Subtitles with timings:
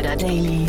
[0.00, 0.66] Insider Daily.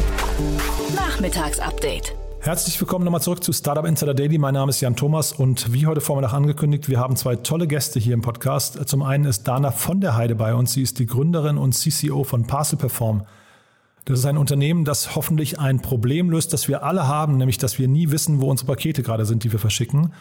[0.94, 2.14] Nachmittagsupdate.
[2.42, 4.38] Herzlich willkommen nochmal zurück zu Startup Insider Daily.
[4.38, 7.98] Mein Name ist Jan Thomas und wie heute Vormittag angekündigt, wir haben zwei tolle Gäste
[7.98, 8.90] hier im Podcast.
[8.90, 10.74] Zum einen ist Dana von der Heide bei uns.
[10.74, 13.24] Sie ist die Gründerin und CCO von Parcel Perform.
[14.04, 17.80] Das ist ein Unternehmen, das hoffentlich ein Problem löst, das wir alle haben, nämlich dass
[17.80, 20.12] wir nie wissen, wo unsere Pakete gerade sind, die wir verschicken.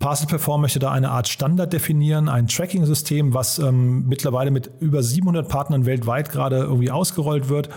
[0.00, 5.04] Parcel Perform möchte da eine Art Standard definieren, ein Tracking-System, was ähm, mittlerweile mit über
[5.04, 7.68] 700 Partnern weltweit gerade irgendwie ausgerollt wird.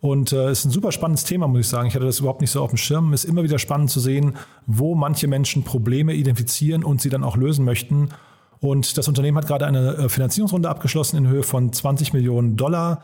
[0.00, 1.88] Und es äh, ist ein super spannendes Thema, muss ich sagen.
[1.88, 3.12] Ich hatte das überhaupt nicht so auf dem Schirm.
[3.12, 7.24] Es ist immer wieder spannend zu sehen, wo manche Menschen Probleme identifizieren und sie dann
[7.24, 8.10] auch lösen möchten.
[8.60, 13.02] Und das Unternehmen hat gerade eine äh, Finanzierungsrunde abgeschlossen in Höhe von 20 Millionen Dollar.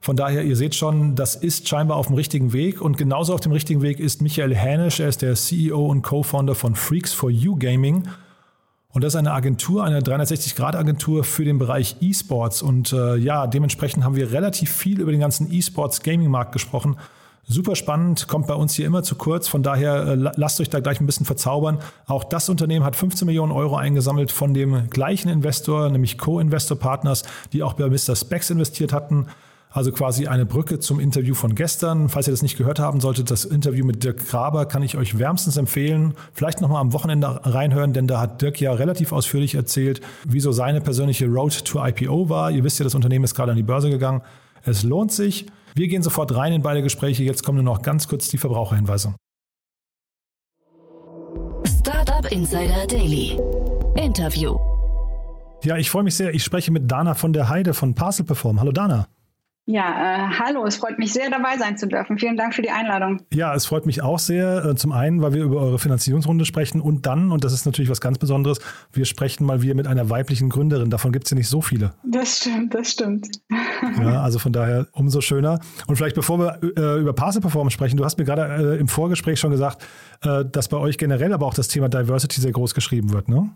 [0.00, 2.80] Von daher, ihr seht schon, das ist scheinbar auf dem richtigen Weg.
[2.80, 4.98] Und genauso auf dem richtigen Weg ist Michael Hänisch.
[4.98, 8.08] Er ist der CEO und Co-Founder von Freaks for You Gaming.
[8.92, 12.60] Und das ist eine Agentur, eine 360-Grad-Agentur für den Bereich E-Sports.
[12.60, 16.96] Und äh, ja, dementsprechend haben wir relativ viel über den ganzen E-Sports-Gaming-Markt gesprochen.
[17.48, 19.48] Super spannend, kommt bei uns hier immer zu kurz.
[19.48, 21.78] Von daher äh, lasst euch da gleich ein bisschen verzaubern.
[22.06, 27.24] Auch das Unternehmen hat 15 Millionen Euro eingesammelt von dem gleichen Investor, nämlich Co-Investor Partners,
[27.52, 28.14] die auch bei Mr.
[28.14, 29.26] Specs investiert hatten.
[29.74, 32.10] Also quasi eine Brücke zum Interview von gestern.
[32.10, 35.18] Falls ihr das nicht gehört haben solltet, das Interview mit Dirk Graber kann ich euch
[35.18, 36.12] wärmstens empfehlen.
[36.34, 40.82] Vielleicht nochmal am Wochenende reinhören, denn da hat Dirk ja relativ ausführlich erzählt, wieso seine
[40.82, 42.50] persönliche Road to IPO war.
[42.50, 44.20] Ihr wisst ja, das Unternehmen ist gerade an die Börse gegangen.
[44.62, 45.46] Es lohnt sich.
[45.74, 47.24] Wir gehen sofort rein in beide Gespräche.
[47.24, 49.14] Jetzt kommen nur noch ganz kurz die Verbraucherhinweise.
[51.66, 53.38] Startup Insider Daily.
[53.96, 54.58] Interview.
[55.64, 56.34] Ja, ich freue mich sehr.
[56.34, 58.60] Ich spreche mit Dana von der Heide von Parcel Perform.
[58.60, 59.06] Hallo Dana.
[59.64, 62.18] Ja, äh, hallo, es freut mich sehr, dabei sein zu dürfen.
[62.18, 63.20] Vielen Dank für die Einladung.
[63.32, 64.64] Ja, es freut mich auch sehr.
[64.64, 67.88] Äh, zum einen, weil wir über eure Finanzierungsrunde sprechen und dann, und das ist natürlich
[67.88, 68.58] was ganz Besonderes,
[68.92, 70.90] wir sprechen mal wieder mit einer weiblichen Gründerin.
[70.90, 71.92] Davon gibt es ja nicht so viele.
[72.04, 73.28] Das stimmt, das stimmt.
[74.00, 75.60] Ja, also von daher umso schöner.
[75.86, 78.88] Und vielleicht bevor wir äh, über Parcel Performance sprechen, du hast mir gerade äh, im
[78.88, 79.86] Vorgespräch schon gesagt,
[80.22, 83.50] äh, dass bei euch generell aber auch das Thema Diversity sehr groß geschrieben wird, ne?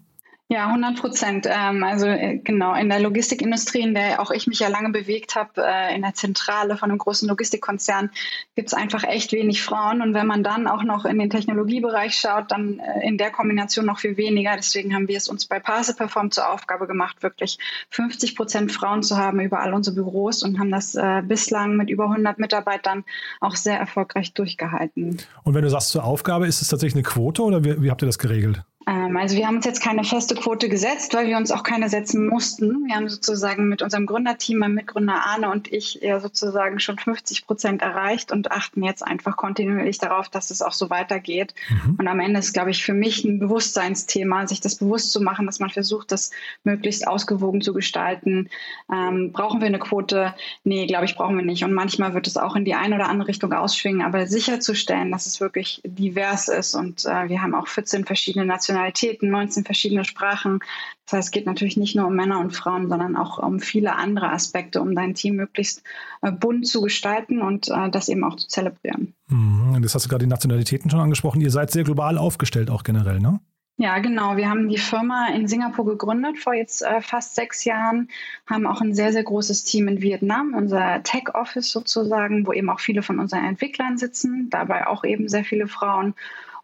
[0.49, 1.49] Ja, 100 Prozent.
[1.51, 5.35] Ähm, also äh, genau, in der Logistikindustrie, in der auch ich mich ja lange bewegt
[5.35, 8.11] habe, äh, in der Zentrale von einem großen Logistikkonzern,
[8.55, 10.03] gibt es einfach echt wenig Frauen.
[10.03, 13.87] Und wenn man dann auch noch in den Technologiebereich schaut, dann äh, in der Kombination
[13.87, 14.55] noch viel weniger.
[14.55, 17.59] Deswegen haben wir es uns bei Parse Perform zur Aufgabe gemacht, wirklich
[17.91, 22.05] 50 Prozent Frauen zu haben über all unsere Büros und haben das bislang mit über
[22.05, 23.05] 100 Mitarbeitern
[23.41, 25.19] auch sehr erfolgreich durchgehalten.
[25.43, 28.03] Und wenn du sagst zur Aufgabe, ist es tatsächlich eine Quote oder wie, wie habt
[28.03, 28.63] ihr das geregelt?
[28.89, 31.89] Ähm, also wir haben uns jetzt keine feste Quote gesetzt, weil wir uns auch keine
[31.89, 32.87] setzen mussten.
[32.87, 37.47] Wir haben sozusagen mit unserem Gründerteam, mein Mitgründer Arne und ich ja sozusagen schon 50
[37.47, 41.55] Prozent erreicht und achten jetzt einfach kontinuierlich darauf, dass es auch so weitergeht.
[41.69, 41.97] Mhm.
[41.99, 45.47] Und am Ende ist, glaube ich, für mich ein Bewusstseinsthema, sich das bewusst zu machen,
[45.47, 46.31] dass man versucht, das
[46.63, 48.49] möglichst ausgewogen zu gestalten.
[48.93, 50.35] Ähm, brauchen wir eine Quote?
[50.63, 51.65] Nee, glaube ich, brauchen wir nicht.
[51.65, 55.27] Und manchmal wird es auch in die eine oder andere Richtung ausschwingen, aber sicherzustellen, dass
[55.27, 56.77] es wirklich divers ist.
[56.77, 60.61] Und äh, wir haben auch 14 verschiedene Nationalitäten Nationalitäten, 19 verschiedene Sprachen.
[61.05, 63.95] Das heißt, es geht natürlich nicht nur um Männer und Frauen, sondern auch um viele
[63.97, 65.83] andere Aspekte, um dein Team möglichst
[66.23, 69.15] äh, bunt zu gestalten und äh, das eben auch zu zelebrieren.
[69.29, 69.81] Mhm.
[69.83, 71.41] Das hast du gerade die Nationalitäten schon angesprochen.
[71.41, 73.41] Ihr seid sehr global aufgestellt, auch generell, ne?
[73.79, 74.39] Ja, genau.
[74.39, 78.09] Wir haben die Firma in Singapur gegründet vor jetzt äh, fast sechs Jahren,
[78.47, 82.71] haben auch ein sehr, sehr großes Team in Vietnam, unser Tech Office sozusagen, wo eben
[82.71, 86.15] auch viele von unseren Entwicklern sitzen, dabei auch eben sehr viele Frauen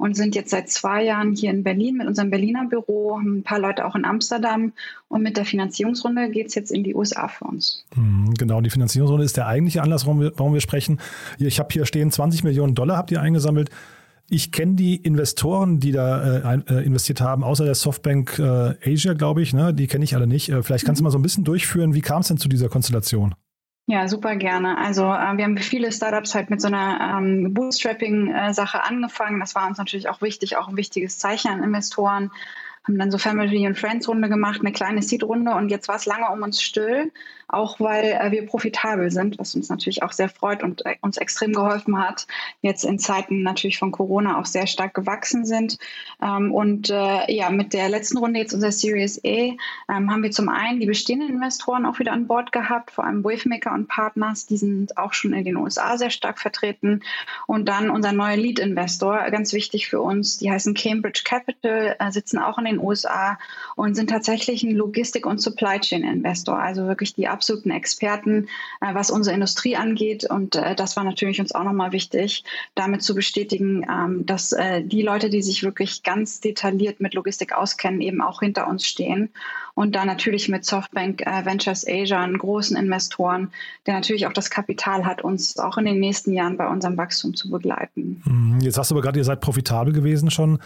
[0.02, 3.60] und sind jetzt seit zwei Jahren hier in Berlin mit unserem Berliner Büro, ein paar
[3.60, 4.72] Leute auch in Amsterdam
[5.06, 7.84] und mit der Finanzierungsrunde geht es jetzt in die USA für uns.
[7.94, 10.98] Mhm, genau, die Finanzierungsrunde ist der eigentliche Anlass, warum wir, warum wir sprechen.
[11.38, 13.70] Ich habe hier stehen, 20 Millionen Dollar habt ihr eingesammelt.
[14.28, 19.12] Ich kenne die Investoren, die da äh, äh, investiert haben, außer der Softbank äh, Asia,
[19.12, 19.54] glaube ich.
[19.54, 19.72] Ne?
[19.72, 20.48] Die kenne ich alle nicht.
[20.48, 21.06] Äh, vielleicht kannst du mhm.
[21.06, 23.36] mal so ein bisschen durchführen, wie kam es denn zu dieser Konstellation?
[23.86, 24.78] Ja, super gerne.
[24.78, 29.40] Also äh, wir haben viele Startups halt mit so einer ähm, Bootstrapping-Sache angefangen.
[29.40, 32.30] Das war uns natürlich auch wichtig, auch ein wichtiges Zeichen an Investoren
[32.84, 35.96] haben dann so Family and Friends Runde gemacht, eine kleine Seed Runde und jetzt war
[35.96, 37.12] es lange um uns still,
[37.52, 41.16] auch weil äh, wir profitabel sind, was uns natürlich auch sehr freut und äh, uns
[41.16, 42.26] extrem geholfen hat,
[42.60, 45.78] jetzt in Zeiten natürlich von Corona auch sehr stark gewachsen sind.
[46.22, 50.30] Ähm, und äh, ja, mit der letzten Runde jetzt unser Series A ähm, haben wir
[50.30, 54.46] zum einen die bestehenden Investoren auch wieder an Bord gehabt, vor allem Wavemaker und Partners,
[54.46, 57.02] die sind auch schon in den USA sehr stark vertreten
[57.46, 62.10] und dann unser neuer Lead Investor, ganz wichtig für uns, die heißen Cambridge Capital, äh,
[62.10, 63.38] sitzen auch in den USA
[63.76, 68.46] und sind tatsächlich ein Logistik- und Supply Chain Investor, also wirklich die absoluten Experten,
[68.80, 70.24] äh, was unsere Industrie angeht.
[70.24, 72.44] Und äh, das war natürlich uns auch nochmal wichtig,
[72.76, 77.52] damit zu bestätigen, ähm, dass äh, die Leute, die sich wirklich ganz detailliert mit Logistik
[77.52, 79.30] auskennen, eben auch hinter uns stehen.
[79.74, 83.50] Und da natürlich mit Softbank äh, Ventures Asia, einen großen Investoren,
[83.86, 87.34] der natürlich auch das Kapital hat, uns auch in den nächsten Jahren bei unserem Wachstum
[87.34, 88.22] zu begleiten.
[88.24, 88.60] Mhm.
[88.60, 90.58] Jetzt hast du aber gerade, ihr seid profitabel gewesen schon.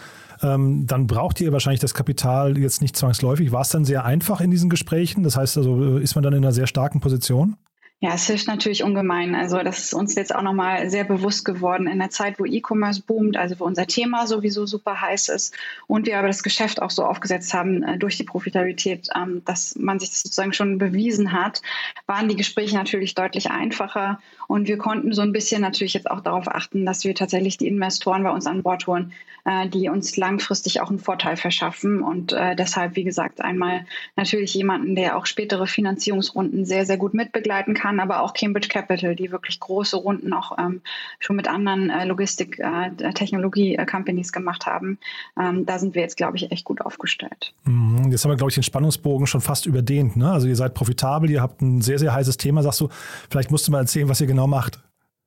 [0.42, 3.52] Ähm, dann braucht ihr wahrscheinlich das Kapital jetzt nicht zwangsläufig.
[3.52, 5.22] War es dann sehr einfach in diesen Gesprächen?
[5.22, 7.56] Das heißt also, ist man dann in einer sehr starken Position?
[8.00, 9.34] Ja, es hilft natürlich ungemein.
[9.34, 13.00] Also das ist uns jetzt auch nochmal sehr bewusst geworden in der Zeit, wo E-Commerce
[13.00, 15.56] boomt, also wo unser Thema sowieso super heiß ist
[15.86, 19.76] und wir aber das Geschäft auch so aufgesetzt haben äh, durch die Profitabilität, ähm, dass
[19.76, 21.62] man sich das sozusagen schon bewiesen hat,
[22.06, 26.20] waren die Gespräche natürlich deutlich einfacher und wir konnten so ein bisschen natürlich jetzt auch
[26.20, 29.14] darauf achten, dass wir tatsächlich die Investoren bei uns an Bord holen,
[29.46, 34.52] äh, die uns langfristig auch einen Vorteil verschaffen und äh, deshalb, wie gesagt, einmal natürlich
[34.52, 39.14] jemanden, der auch spätere Finanzierungsrunden sehr, sehr gut mitbegleiten kann kann, aber auch Cambridge Capital,
[39.14, 40.80] die wirklich große Runden auch ähm,
[41.20, 44.98] schon mit anderen äh, Logistik-Technologie-Companies äh, gemacht haben.
[45.40, 47.54] Ähm, da sind wir jetzt, glaube ich, echt gut aufgestellt.
[47.64, 48.10] Mhm.
[48.10, 50.16] Jetzt haben wir, glaube ich, den Spannungsbogen schon fast überdehnt.
[50.16, 50.32] Ne?
[50.32, 52.62] Also ihr seid profitabel, ihr habt ein sehr, sehr heißes Thema.
[52.62, 52.88] Sagst du,
[53.30, 54.80] vielleicht musst du mal erzählen, was ihr genau macht.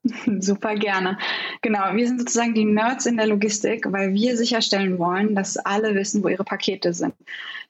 [0.40, 1.18] Super gerne.
[1.62, 5.94] Genau, wir sind sozusagen die Nerds in der Logistik, weil wir sicherstellen wollen, dass alle
[5.94, 7.14] wissen, wo ihre Pakete sind.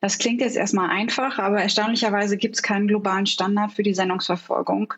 [0.02, 4.94] Das klingt jetzt erstmal einfach, aber erstaunlicherweise gibt es keinen globalen Standard für die Sendungsverfolgung.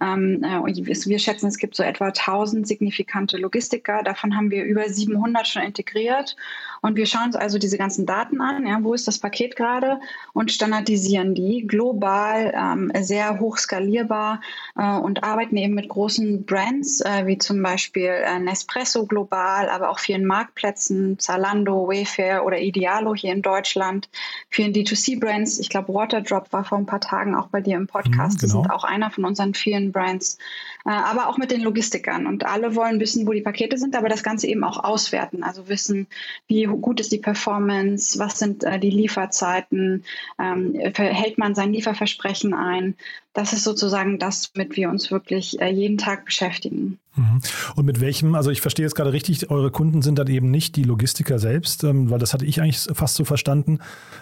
[0.00, 4.02] Ähm, äh, wir schätzen, es gibt so etwa 1000 signifikante Logistiker.
[4.02, 6.36] Davon haben wir über 700 schon integriert.
[6.80, 8.66] Und wir schauen uns also diese ganzen Daten an.
[8.66, 10.00] Ja, wo ist das Paket gerade?
[10.32, 14.40] Und standardisieren die global, ähm, sehr hoch skalierbar
[14.76, 19.90] äh, und arbeiten eben mit großen Brands, äh, wie zum Beispiel äh, Nespresso global, aber
[19.90, 24.08] auch vielen Marktplätzen, Zalando, Wayfair oder Idealo hier in Deutschland
[24.48, 25.58] vielen D2C-Brands.
[25.58, 28.42] Ich glaube, Waterdrop war vor ein paar Tagen auch bei dir im Podcast.
[28.42, 28.62] Mhm, genau.
[28.62, 30.38] Die sind auch einer von unseren vielen Brands.
[30.86, 32.26] Äh, aber auch mit den Logistikern.
[32.26, 35.42] Und alle wollen wissen, wo die Pakete sind, aber das Ganze eben auch auswerten.
[35.42, 36.06] Also wissen,
[36.46, 40.04] wie gut ist die Performance, was sind äh, die Lieferzeiten,
[40.38, 42.94] ähm, hält man sein Lieferversprechen ein.
[43.36, 46.98] Das ist sozusagen das, womit wir uns wirklich äh, jeden Tag beschäftigen.
[47.16, 47.42] Mhm.
[47.74, 50.74] Und mit welchem, also ich verstehe jetzt gerade richtig, eure Kunden sind dann eben nicht
[50.74, 53.80] die Logistiker selbst, ähm, weil das hatte ich eigentlich fast so verstanden.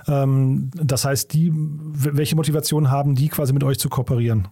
[0.08, 4.49] Ähm, das heißt, die, welche Motivation haben die quasi mit euch zu kooperieren?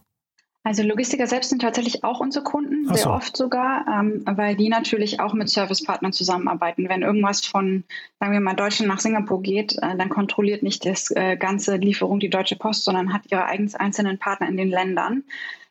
[0.64, 2.94] Also Logistiker selbst sind tatsächlich auch unsere Kunden, so.
[2.94, 6.88] sehr oft sogar, ähm, weil die natürlich auch mit Servicepartnern zusammenarbeiten.
[6.88, 7.82] Wenn irgendwas von,
[8.20, 12.20] sagen wir mal, Deutschland nach Singapur geht, äh, dann kontrolliert nicht das äh, ganze Lieferung
[12.20, 15.24] die Deutsche Post, sondern hat ihre eigens einzelnen Partner in den Ländern.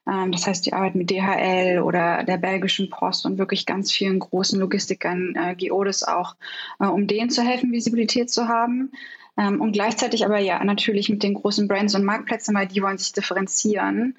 [0.07, 4.19] Ähm, das heißt, die arbeiten mit DHL oder der belgischen Post und wirklich ganz vielen
[4.19, 6.35] großen Logistikern, äh, Geodis auch,
[6.79, 8.91] äh, um denen zu helfen, Visibilität zu haben.
[9.37, 12.97] Ähm, und gleichzeitig aber ja natürlich mit den großen Brands und Marktplätzen, weil die wollen
[12.97, 14.15] sich differenzieren.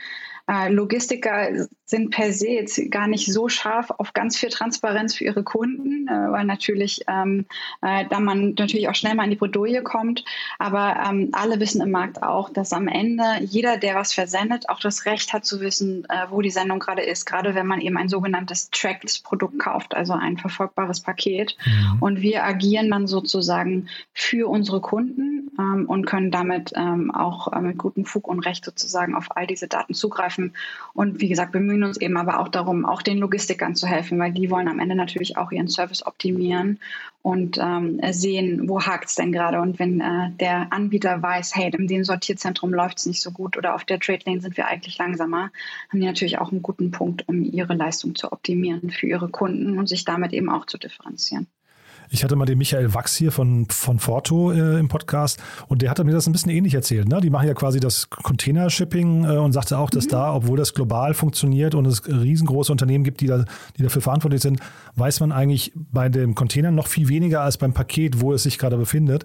[0.49, 5.25] Äh, Logistiker sind per se jetzt gar nicht so scharf auf ganz viel Transparenz für
[5.25, 7.47] ihre Kunden, äh, weil natürlich ähm,
[7.83, 10.25] äh, da man natürlich auch schnell mal in die Bredouille kommt.
[10.59, 14.81] Aber ähm, alle wissen im Markt auch, dass am Ende jeder, der was versendet, auch
[14.81, 17.27] das Recht hat zu wissen, äh, wo die Sendung gerade ist.
[17.27, 21.57] Gerade wenn man eben ein sogenanntes Tracked Produkt kauft, also ein verfolgbares Paket.
[21.65, 21.99] Mhm.
[22.01, 27.61] Und wir agieren dann sozusagen für unsere Kunden ähm, und können damit ähm, auch äh,
[27.61, 30.32] mit gutem Fug und Recht sozusagen auf all diese Daten zugreifen.
[30.95, 34.33] Und wie gesagt, bemühen uns eben aber auch darum, auch den Logistikern zu helfen, weil
[34.33, 36.79] die wollen am Ende natürlich auch ihren Service optimieren
[37.23, 39.61] und ähm, sehen, wo hakt es denn gerade.
[39.61, 43.57] Und wenn äh, der Anbieter weiß, hey, in dem Sortierzentrum läuft es nicht so gut
[43.57, 45.51] oder auf der Trade Lane sind wir eigentlich langsamer,
[45.89, 49.79] haben die natürlich auch einen guten Punkt, um ihre Leistung zu optimieren für ihre Kunden
[49.79, 51.47] und sich damit eben auch zu differenzieren.
[52.15, 55.89] Ich hatte mal den Michael Wachs hier von, von Forto äh, im Podcast und der
[55.89, 57.09] hatte mir das ein bisschen ähnlich erzählt.
[57.09, 57.23] Ne?
[57.23, 60.11] Die machen ja quasi das Container-Shipping äh, und sagte auch, dass mhm.
[60.11, 63.47] da, obwohl das global funktioniert und es riesengroße Unternehmen gibt, die, da,
[63.79, 64.61] die dafür verantwortlich sind,
[64.97, 68.59] weiß man eigentlich bei dem Container noch viel weniger als beim Paket, wo es sich
[68.59, 69.25] gerade befindet.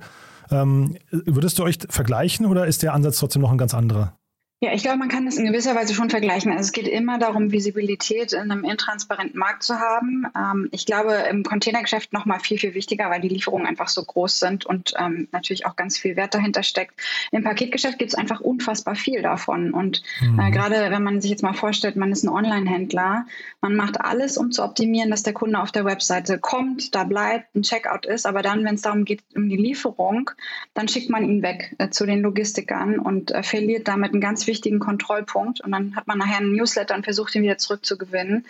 [0.50, 4.17] Ähm, würdest du euch vergleichen oder ist der Ansatz trotzdem noch ein ganz anderer?
[4.60, 6.52] Ja, ich glaube, man kann das in gewisser Weise schon vergleichen.
[6.52, 10.26] Also es geht immer darum, Visibilität in einem intransparenten Markt zu haben.
[10.36, 14.04] Ähm, ich glaube, im Containergeschäft noch mal viel, viel wichtiger, weil die Lieferungen einfach so
[14.04, 17.00] groß sind und ähm, natürlich auch ganz viel Wert dahinter steckt.
[17.32, 19.74] Im Paketgeschäft gibt es einfach unfassbar viel davon.
[19.74, 20.40] Und äh, mhm.
[20.40, 23.28] äh, gerade wenn man sich jetzt mal vorstellt, man ist ein Online-Händler,
[23.62, 27.56] man macht alles, um zu optimieren, dass der Kunde auf der Webseite kommt, da bleibt,
[27.56, 28.26] ein Checkout ist.
[28.26, 30.32] Aber dann, wenn es darum geht, um die Lieferung,
[30.74, 34.47] dann schickt man ihn weg äh, zu den Logistikern und äh, verliert damit einen ganz
[34.48, 38.46] wichtigen Kontrollpunkt und dann hat man nachher einen Newsletter und versucht, ihn wieder zurückzugewinnen.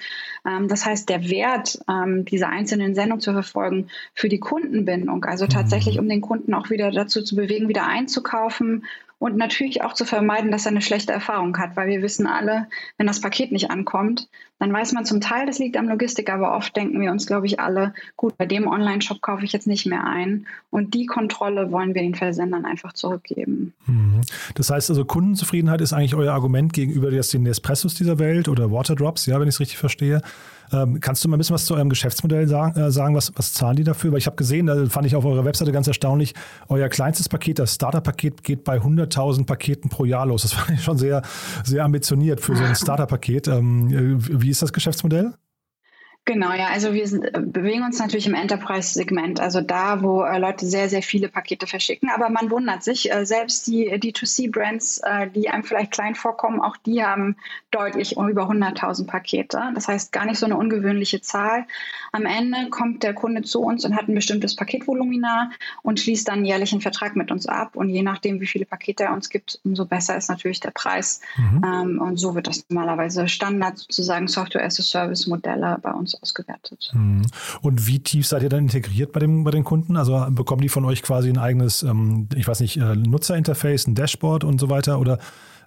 [0.46, 5.48] Ähm, das heißt, der Wert ähm, dieser einzelnen Sendung zu verfolgen für die Kundenbindung, also
[5.48, 8.86] tatsächlich, um den Kunden auch wieder dazu zu bewegen, wieder einzukaufen
[9.20, 12.68] und natürlich auch zu vermeiden, dass er eine schlechte Erfahrung hat, weil wir wissen alle,
[12.98, 16.56] wenn das Paket nicht ankommt, dann weiß man zum Teil, das liegt am Logistik, aber
[16.56, 19.86] oft denken wir uns, glaube ich, alle, gut, bei dem Online-Shop kaufe ich jetzt nicht
[19.86, 20.48] mehr ein.
[20.72, 23.74] Und die Kontrolle wollen wir den Versendern einfach zurückgeben.
[23.86, 24.22] Mhm.
[24.56, 29.26] Das heißt also, Kundenzufriedenheit ist eigentlich euer Argument gegenüber den Nespressos dieser Welt oder Waterdrops,
[29.28, 30.22] ja, wenn ich es richtig verstehe.
[30.72, 32.80] Ähm, kannst du mal ein bisschen was zu eurem Geschäftsmodell sagen?
[32.80, 34.12] Äh, sagen was, was zahlen die dafür?
[34.12, 36.34] Weil ich habe gesehen, da fand ich auf eurer Webseite ganz erstaunlich,
[36.68, 40.42] euer kleinstes Paket, das Starter-Paket, geht bei 100.000 Paketen pro Jahr los.
[40.42, 41.22] Das fand ich schon sehr,
[41.64, 43.48] sehr ambitioniert für so ein Starter-Paket.
[43.48, 45.34] Ähm, äh, wie ist das Geschäftsmodell?
[46.28, 50.38] Genau, ja, also wir sind, äh, bewegen uns natürlich im Enterprise-Segment, also da, wo äh,
[50.38, 52.10] Leute sehr, sehr viele Pakete verschicken.
[52.14, 56.76] Aber man wundert sich, äh, selbst die D2C-Brands, äh, die einem vielleicht klein vorkommen, auch
[56.76, 57.38] die haben
[57.72, 59.72] deutlich über 100.000 Pakete.
[59.74, 61.66] Das heißt, gar nicht so eine ungewöhnliche Zahl.
[62.12, 66.44] Am Ende kommt der Kunde zu uns und hat ein bestimmtes Paketvolumina und schließt dann
[66.44, 67.78] jährlich einen Vertrag mit uns ab.
[67.78, 71.22] Und je nachdem, wie viele Pakete er uns gibt, umso besser ist natürlich der Preis.
[71.38, 71.62] Mhm.
[71.64, 76.92] Ähm, und so wird das normalerweise Standard sozusagen Software-as-a-Service-Modelle bei uns ausgewertet.
[76.94, 77.24] Mhm.
[77.62, 79.98] Und wie tief seid ihr dann integriert bei, dem, bei den Kunden?
[79.98, 83.96] Also bekommen die von euch quasi ein eigenes, ähm, ich weiß nicht, äh, Nutzerinterface, ein
[83.96, 85.00] Dashboard und so weiter?
[85.00, 85.20] Oder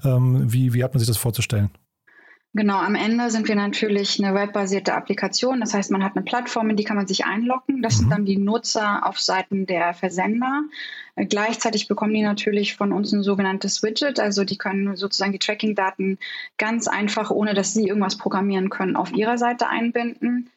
[0.04, 1.70] ähm, wie, wie hat man sich das vorzustellen?
[2.52, 5.60] Genau, am Ende sind wir natürlich eine webbasierte Applikation.
[5.60, 7.80] Das heißt, man hat eine Plattform, in die kann man sich einloggen.
[7.80, 7.98] Das mhm.
[7.98, 10.62] sind dann die Nutzer auf Seiten der Versender.
[11.28, 14.20] Gleichzeitig bekommen die natürlich von uns ein sogenanntes Widget.
[14.20, 16.18] Also die können sozusagen die Tracking-Daten
[16.56, 20.50] ganz einfach, ohne dass sie irgendwas programmieren können, auf ihrer Seite einbinden.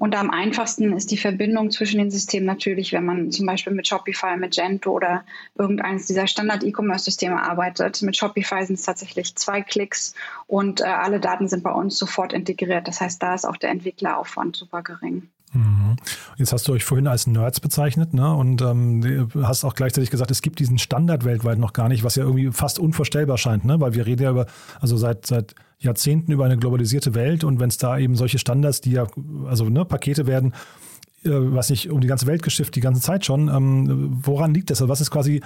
[0.00, 3.86] Und am einfachsten ist die Verbindung zwischen den Systemen natürlich, wenn man zum Beispiel mit
[3.86, 5.24] Shopify, Magento oder
[5.58, 8.00] irgendeines dieser Standard-E-Commerce-Systeme arbeitet.
[8.00, 10.14] Mit Shopify sind es tatsächlich zwei Klicks
[10.46, 12.88] und äh, alle Daten sind bei uns sofort integriert.
[12.88, 15.28] Das heißt, da ist auch der Entwickleraufwand super gering.
[15.52, 15.96] Mhm.
[16.36, 18.32] Jetzt hast du euch vorhin als Nerds bezeichnet ne?
[18.34, 22.14] und ähm, hast auch gleichzeitig gesagt, es gibt diesen Standard weltweit noch gar nicht, was
[22.14, 23.80] ja irgendwie fast unvorstellbar scheint, ne?
[23.80, 24.46] weil wir reden ja über,
[24.80, 28.80] also seit, seit Jahrzehnten über eine globalisierte Welt und wenn es da eben solche Standards,
[28.80, 29.06] die ja,
[29.46, 30.54] also ne, Pakete werden,
[31.24, 34.70] äh, was nicht um die ganze Welt geschifft, die ganze Zeit schon, ähm, woran liegt
[34.70, 34.80] das?
[34.80, 35.40] Also was ist quasi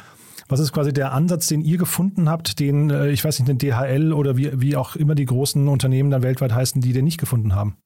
[0.46, 3.58] was ist quasi der Ansatz, den ihr gefunden habt, den, äh, ich weiß nicht, den
[3.58, 7.18] DHL oder wie, wie auch immer die großen Unternehmen dann weltweit heißen, die den nicht
[7.18, 7.78] gefunden haben?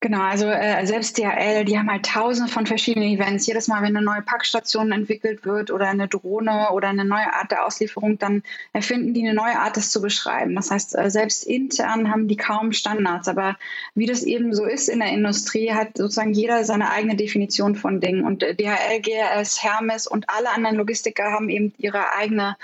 [0.00, 3.46] Genau, also äh, selbst DHL, die haben halt tausende von verschiedenen Events.
[3.46, 7.50] Jedes Mal, wenn eine neue Packstation entwickelt wird oder eine Drohne oder eine neue Art
[7.50, 8.42] der Auslieferung, dann
[8.74, 10.54] erfinden die eine neue Art, das zu beschreiben.
[10.54, 13.26] Das heißt, äh, selbst intern haben die kaum Standards.
[13.26, 13.56] Aber
[13.94, 17.98] wie das eben so ist in der Industrie, hat sozusagen jeder seine eigene Definition von
[17.98, 18.26] Dingen.
[18.26, 22.56] Und äh, DHL, GRS, Hermes und alle anderen Logistiker haben eben ihre eigene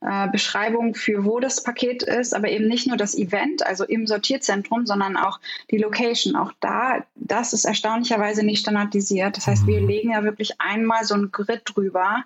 [0.00, 4.06] äh, Beschreibung für wo das Paket ist, aber eben nicht nur das Event, also im
[4.06, 5.40] Sortierzentrum, sondern auch
[5.70, 6.36] die Location.
[6.36, 9.36] Auch da, das ist erstaunlicherweise nicht standardisiert.
[9.36, 9.88] Das heißt, wir mhm.
[9.88, 12.24] legen ja wirklich einmal so ein Grid drüber,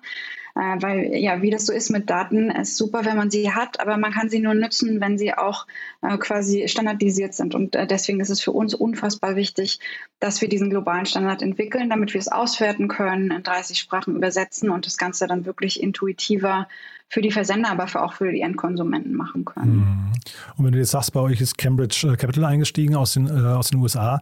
[0.55, 3.81] äh, weil ja, wie das so ist mit Daten, ist super, wenn man sie hat,
[3.81, 5.67] aber man kann sie nur nutzen, wenn sie auch
[6.01, 7.55] äh, quasi standardisiert sind.
[7.55, 9.81] Und äh, deswegen ist es für uns unfassbar wichtig,
[10.21, 14.69] dass wir diesen globalen Standard entwickeln, damit wir es auswerten können, in 30 Sprachen übersetzen
[14.69, 16.69] und das Ganze dann wirklich intuitiver
[17.09, 19.75] für die Versender, aber auch für die Endkonsumenten machen können.
[19.75, 20.13] Mhm.
[20.57, 23.31] Und wenn du jetzt sagst, bei euch ist Cambridge äh, Capital eingestiegen aus den, äh,
[23.31, 24.21] aus den USA,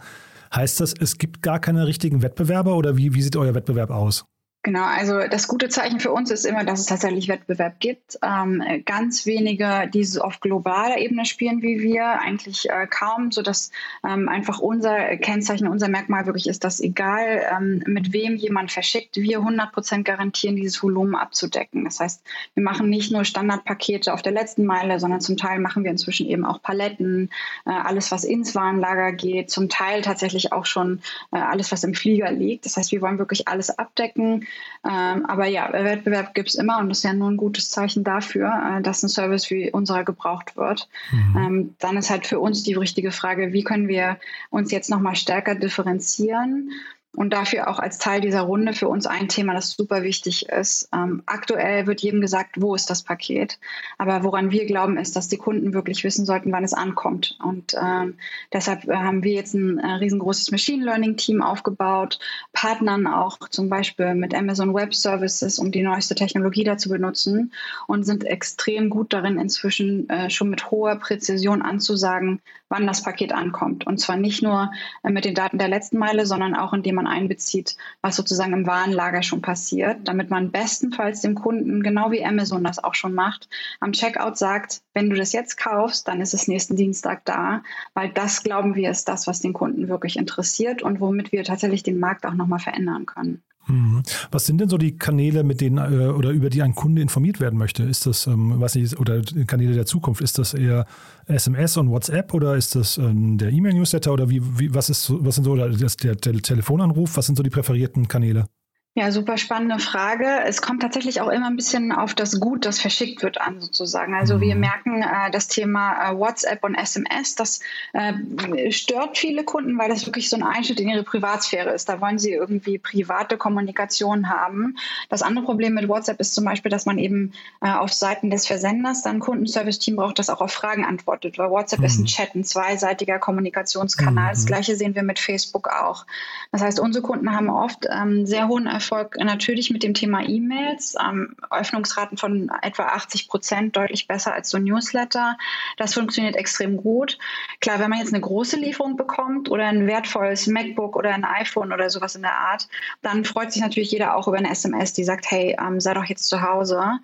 [0.53, 4.25] heißt das, es gibt gar keine richtigen Wettbewerber oder wie, wie sieht euer Wettbewerb aus?
[4.65, 8.17] Genau, also das gute Zeichen für uns ist immer, dass es tatsächlich Wettbewerb gibt.
[8.23, 13.71] Ähm, ganz wenige, die so auf globaler Ebene spielen wie wir, eigentlich äh, kaum, sodass
[14.07, 19.17] ähm, einfach unser Kennzeichen, unser Merkmal wirklich ist, dass egal ähm, mit wem jemand verschickt,
[19.17, 21.83] wir 100 Prozent garantieren, dieses Volumen abzudecken.
[21.83, 25.83] Das heißt, wir machen nicht nur Standardpakete auf der letzten Meile, sondern zum Teil machen
[25.83, 27.31] wir inzwischen eben auch Paletten,
[27.65, 31.01] äh, alles, was ins Warenlager geht, zum Teil tatsächlich auch schon
[31.33, 32.65] äh, alles, was im Flieger liegt.
[32.65, 34.47] Das heißt, wir wollen wirklich alles abdecken
[34.85, 38.03] ähm, aber ja, Wettbewerb gibt es immer und das ist ja nur ein gutes Zeichen
[38.03, 40.89] dafür, äh, dass ein Service wie unserer gebraucht wird.
[41.11, 41.37] Mhm.
[41.37, 44.17] Ähm, dann ist halt für uns die richtige Frage, wie können wir
[44.49, 46.71] uns jetzt nochmal stärker differenzieren
[47.15, 50.89] und dafür auch als Teil dieser Runde für uns ein Thema, das super wichtig ist.
[50.93, 53.59] Ähm, aktuell wird jedem gesagt, wo ist das Paket?
[53.99, 57.37] Aber woran wir glauben, ist, dass die Kunden wirklich wissen sollten, wann es ankommt.
[57.43, 58.15] Und ähm,
[58.51, 62.19] deshalb äh, haben wir jetzt ein äh, riesengroßes Machine Learning Team aufgebaut,
[62.51, 67.53] Partnern auch zum Beispiel mit Amazon Web Services, um die neueste Technologie dazu benutzen
[67.85, 72.41] und sind extrem gut darin, inzwischen äh, schon mit hoher Präzision anzusagen,
[72.73, 73.85] wann das Paket ankommt.
[73.85, 74.71] Und zwar nicht nur
[75.03, 78.53] äh, mit den Daten der letzten Meile, sondern auch indem man man einbezieht, was sozusagen
[78.53, 83.13] im Warenlager schon passiert, damit man bestenfalls dem Kunden, genau wie Amazon das auch schon
[83.13, 83.49] macht,
[83.79, 87.63] am Checkout sagt, wenn du das jetzt kaufst, dann ist es nächsten Dienstag da,
[87.93, 91.83] weil das, glauben wir, ist das, was den Kunden wirklich interessiert und womit wir tatsächlich
[91.83, 93.43] den Markt auch nochmal verändern können.
[93.67, 94.03] Mhm.
[94.31, 97.39] Was sind denn so die Kanäle, mit denen äh, oder über die ein Kunde informiert
[97.39, 97.83] werden möchte?
[97.83, 100.21] Ist das, ähm, weiß nicht, oder Kanäle der Zukunft?
[100.21, 100.85] Ist das eher
[101.27, 105.35] SMS und WhatsApp oder ist das ähm, der E-Mail-Newsletter oder wie, wie, was ist, was
[105.35, 107.15] sind so das, der, der Telefonanruf?
[107.15, 108.47] Was sind so die präferierten Kanäle?
[108.95, 110.27] Ja, super spannende Frage.
[110.45, 114.13] Es kommt tatsächlich auch immer ein bisschen auf das Gut, das verschickt wird, an sozusagen.
[114.13, 114.61] Also wir mhm.
[114.61, 117.59] merken äh, das Thema äh, WhatsApp und SMS, das
[117.93, 121.89] äh, stört viele Kunden, weil das wirklich so ein Einschnitt in ihre Privatsphäre ist.
[121.89, 124.77] Da wollen sie irgendwie private Kommunikation haben.
[125.09, 128.45] Das andere Problem mit WhatsApp ist zum Beispiel, dass man eben äh, auf Seiten des
[128.45, 131.85] Versenders dann Kundenservice-Team braucht, das auch auf Fragen antwortet, weil WhatsApp mhm.
[131.85, 132.07] ist ein mhm.
[132.07, 134.27] Chat, ein zweiseitiger Kommunikationskanal.
[134.27, 134.35] Mhm.
[134.35, 136.05] Das gleiche sehen wir mit Facebook auch.
[136.51, 140.95] Das heißt, unsere Kunden haben oft ähm, sehr hohen Erfolg natürlich mit dem Thema E-Mails.
[141.01, 145.37] Ähm, Öffnungsraten von etwa 80 Prozent, deutlich besser als so Newsletter.
[145.77, 147.17] Das funktioniert extrem gut.
[147.61, 151.71] Klar, wenn man jetzt eine große Lieferung bekommt oder ein wertvolles MacBook oder ein iPhone
[151.71, 152.67] oder sowas in der Art,
[153.01, 156.05] dann freut sich natürlich jeder auch über eine SMS, die sagt, hey, ähm, sei doch
[156.05, 156.99] jetzt zu Hause.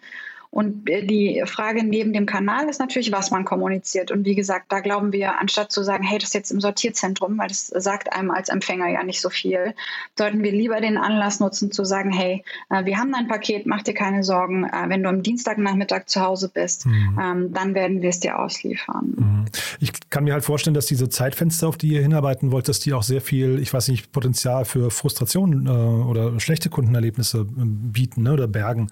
[0.52, 4.10] Und äh, die Frage neben dem Kanal ist natürlich, was man kommuniziert.
[4.10, 7.38] Und wie gesagt, da glauben wir, anstatt zu sagen, hey, das ist jetzt im Sortierzentrum,
[7.38, 9.76] weil das sagt einem als Empfänger ja nicht so viel,
[10.18, 13.84] sollten wir lieber den Anlass nutzen zu sagen, hey, äh, wir haben ein Paket, mach
[13.84, 14.64] dir keine Sorgen.
[14.64, 17.20] Äh, wenn du am Dienstagnachmittag zu Hause bist, mhm.
[17.20, 19.14] Ähm, dann werden wir es dir ausliefern.
[19.18, 19.46] Mhm.
[19.80, 22.94] Ich kann mir halt vorstellen, dass diese Zeitfenster, auf die ihr hinarbeiten wollt, dass die
[22.94, 28.48] auch sehr viel, ich weiß nicht, Potenzial für Frustration oder schlechte Kundenerlebnisse bieten ne, oder
[28.48, 28.90] bergen.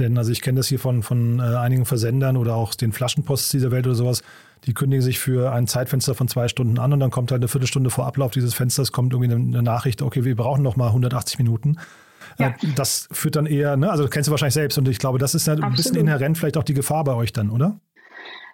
[0.00, 3.50] Denn also ich kenne das hier von, von äh, einigen Versendern oder auch den Flaschenposts
[3.50, 4.22] dieser Welt oder sowas.
[4.64, 7.48] Die kündigen sich für ein Zeitfenster von zwei Stunden an und dann kommt halt eine
[7.48, 11.38] Viertelstunde vor Ablauf dieses Fensters kommt irgendwie eine, Nachricht, okay, wir brauchen noch mal 180
[11.38, 11.76] Minuten.
[12.38, 12.48] Ja.
[12.48, 15.34] Äh, das führt dann eher, ne, also kennst du wahrscheinlich selbst und ich glaube, das
[15.34, 17.78] ist ja ein bisschen inhärent vielleicht auch die Gefahr bei euch dann, oder?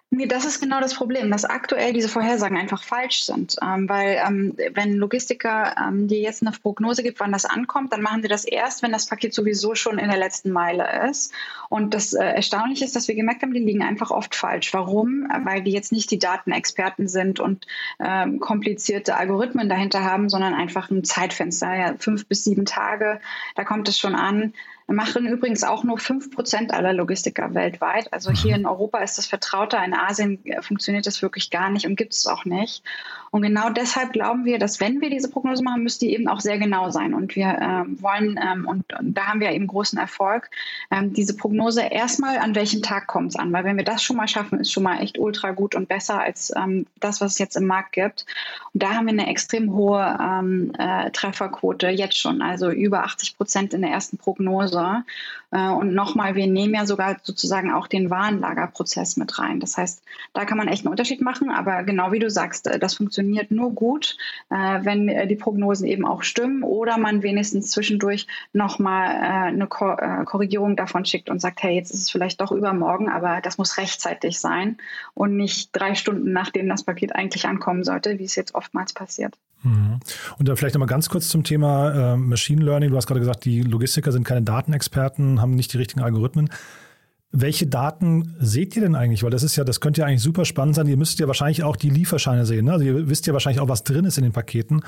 [0.09, 3.57] Nee, das ist genau das Problem, dass aktuell diese Vorhersagen einfach falsch sind.
[3.61, 8.01] Ähm, weil ähm, wenn Logistiker ähm, dir jetzt eine Prognose gibt, wann das ankommt, dann
[8.01, 11.33] machen sie das erst, wenn das Paket sowieso schon in der letzten Meile ist.
[11.67, 14.73] Und das äh, Erstaunliche ist, dass wir gemerkt haben, die liegen einfach oft falsch.
[14.73, 15.27] Warum?
[15.43, 17.67] Weil die jetzt nicht die Datenexperten sind und
[17.99, 23.19] ähm, komplizierte Algorithmen dahinter haben, sondern einfach ein Zeitfenster, ja, fünf bis sieben Tage,
[23.55, 24.53] da kommt es schon an
[24.95, 28.11] machen übrigens auch nur 5% aller Logistiker weltweit.
[28.13, 31.85] Also hier in Europa ist das vertrauter, in Asien äh, funktioniert das wirklich gar nicht
[31.85, 32.83] und gibt es auch nicht.
[33.31, 36.39] Und genau deshalb glauben wir, dass wenn wir diese Prognose machen, müsste die eben auch
[36.39, 37.13] sehr genau sein.
[37.13, 40.49] Und wir ähm, wollen, ähm, und, und, da haben wir eben großen Erfolg,
[40.91, 43.51] ähm, diese Prognose erstmal, an welchem Tag kommt es an.
[43.51, 46.19] Weil wenn wir das schon mal schaffen, ist schon mal echt ultra gut und besser
[46.21, 48.25] als ähm, das, was es jetzt im Markt gibt.
[48.73, 53.37] Und da haben wir eine extrem hohe ähm, äh, Trefferquote jetzt schon, also über 80
[53.37, 54.76] Prozent in der ersten Prognose.
[54.79, 55.03] Hause.
[55.51, 59.59] Äh, und nochmal, wir nehmen ja sogar sozusagen auch den Warenlagerprozess mit rein.
[59.59, 61.49] Das heißt, da kann man echt einen Unterschied machen.
[61.51, 64.17] Aber genau wie du sagst, äh, das funktioniert nur gut,
[64.49, 71.05] äh, wenn die Prognosen eben auch stimmen oder man wenigstens zwischendurch nochmal eine Korrigierung davon
[71.05, 74.77] schickt und sagt, hey, jetzt ist es vielleicht doch übermorgen, aber das muss rechtzeitig sein
[75.13, 79.37] und nicht drei Stunden nachdem das Paket eigentlich ankommen sollte, wie es jetzt oftmals passiert.
[80.37, 82.91] Und dann vielleicht nochmal ganz kurz zum Thema äh, Machine Learning.
[82.91, 86.49] Du hast gerade gesagt, die Logistiker sind keine Datenexperten, haben nicht die richtigen Algorithmen.
[87.31, 89.23] Welche Daten seht ihr denn eigentlich?
[89.23, 90.87] Weil das ist ja, das könnte ja eigentlich super spannend sein.
[90.87, 92.65] Ihr müsst ja wahrscheinlich auch die Lieferscheine sehen.
[92.65, 92.73] Ne?
[92.73, 94.81] Also ihr wisst ja wahrscheinlich auch, was drin ist in den Paketen.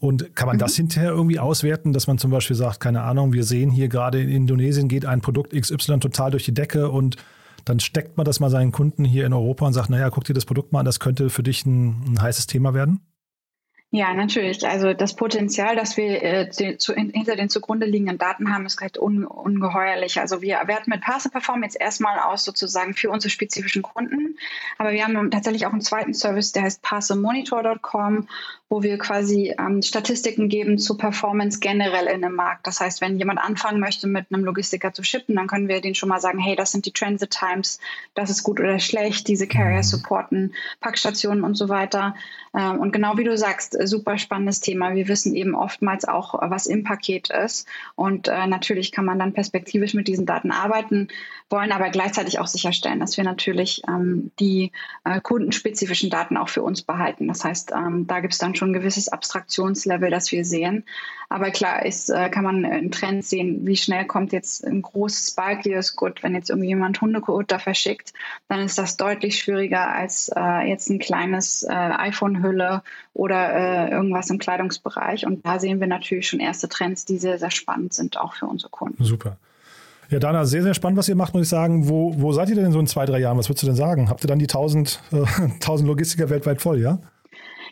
[0.00, 0.60] Und kann man mhm.
[0.60, 4.20] das hinterher irgendwie auswerten, dass man zum Beispiel sagt, keine Ahnung, wir sehen hier gerade
[4.20, 7.16] in Indonesien geht ein Produkt XY total durch die Decke und
[7.64, 10.34] dann steckt man das mal seinen Kunden hier in Europa und sagt, naja, guck dir
[10.34, 13.00] das Produkt mal an, das könnte für dich ein, ein heißes Thema werden?
[13.96, 14.66] Ja, natürlich.
[14.66, 18.98] Also das Potenzial, das wir äh, zu, hinter den zugrunde liegenden Daten haben, ist halt
[18.98, 20.18] un, ungeheuerlich.
[20.18, 24.36] Also wir werten mit Parser Perform jetzt erstmal aus sozusagen für unsere spezifischen Kunden.
[24.78, 28.26] Aber wir haben tatsächlich auch einen zweiten Service, der heißt parsermonitor.com,
[28.74, 32.66] wo wir quasi ähm, Statistiken geben zu Performance generell in dem Markt.
[32.66, 35.94] Das heißt, wenn jemand anfangen möchte, mit einem Logistiker zu shippen, dann können wir denen
[35.94, 37.78] schon mal sagen, hey, das sind die Transit Times,
[38.14, 39.82] das ist gut oder schlecht, diese Carrier mhm.
[39.84, 42.16] supporten, Packstationen und so weiter.
[42.52, 44.96] Ähm, und genau wie du sagst, super spannendes Thema.
[44.96, 47.68] Wir wissen eben oftmals auch, was im Paket ist.
[47.94, 51.06] Und äh, natürlich kann man dann perspektivisch mit diesen Daten arbeiten,
[51.50, 54.72] wollen aber gleichzeitig auch sicherstellen, dass wir natürlich ähm, die
[55.04, 57.28] äh, kundenspezifischen Daten auch für uns behalten.
[57.28, 60.84] Das heißt, ähm, da gibt es dann schon ein gewisses Abstraktionslevel, das wir sehen.
[61.28, 65.30] Aber klar ist, äh, kann man einen Trend sehen, wie schnell kommt jetzt ein großes
[65.30, 68.12] Sparklius Gut, wenn jetzt irgendjemand Hundekotter verschickt,
[68.48, 74.30] dann ist das deutlich schwieriger als äh, jetzt ein kleines äh, iPhone-Hülle oder äh, irgendwas
[74.30, 75.26] im Kleidungsbereich.
[75.26, 78.46] Und da sehen wir natürlich schon erste Trends, die sehr, sehr spannend sind, auch für
[78.46, 79.04] unsere Kunden.
[79.04, 79.36] Super.
[80.10, 81.88] Ja, Dana, sehr, sehr spannend, was ihr macht, muss ich sagen.
[81.88, 83.38] Wo, wo seid ihr denn so in zwei, drei Jahren?
[83.38, 84.08] Was würdest du denn sagen?
[84.10, 85.16] Habt ihr dann die 1000, äh,
[85.54, 86.98] 1000 Logistiker weltweit voll, ja?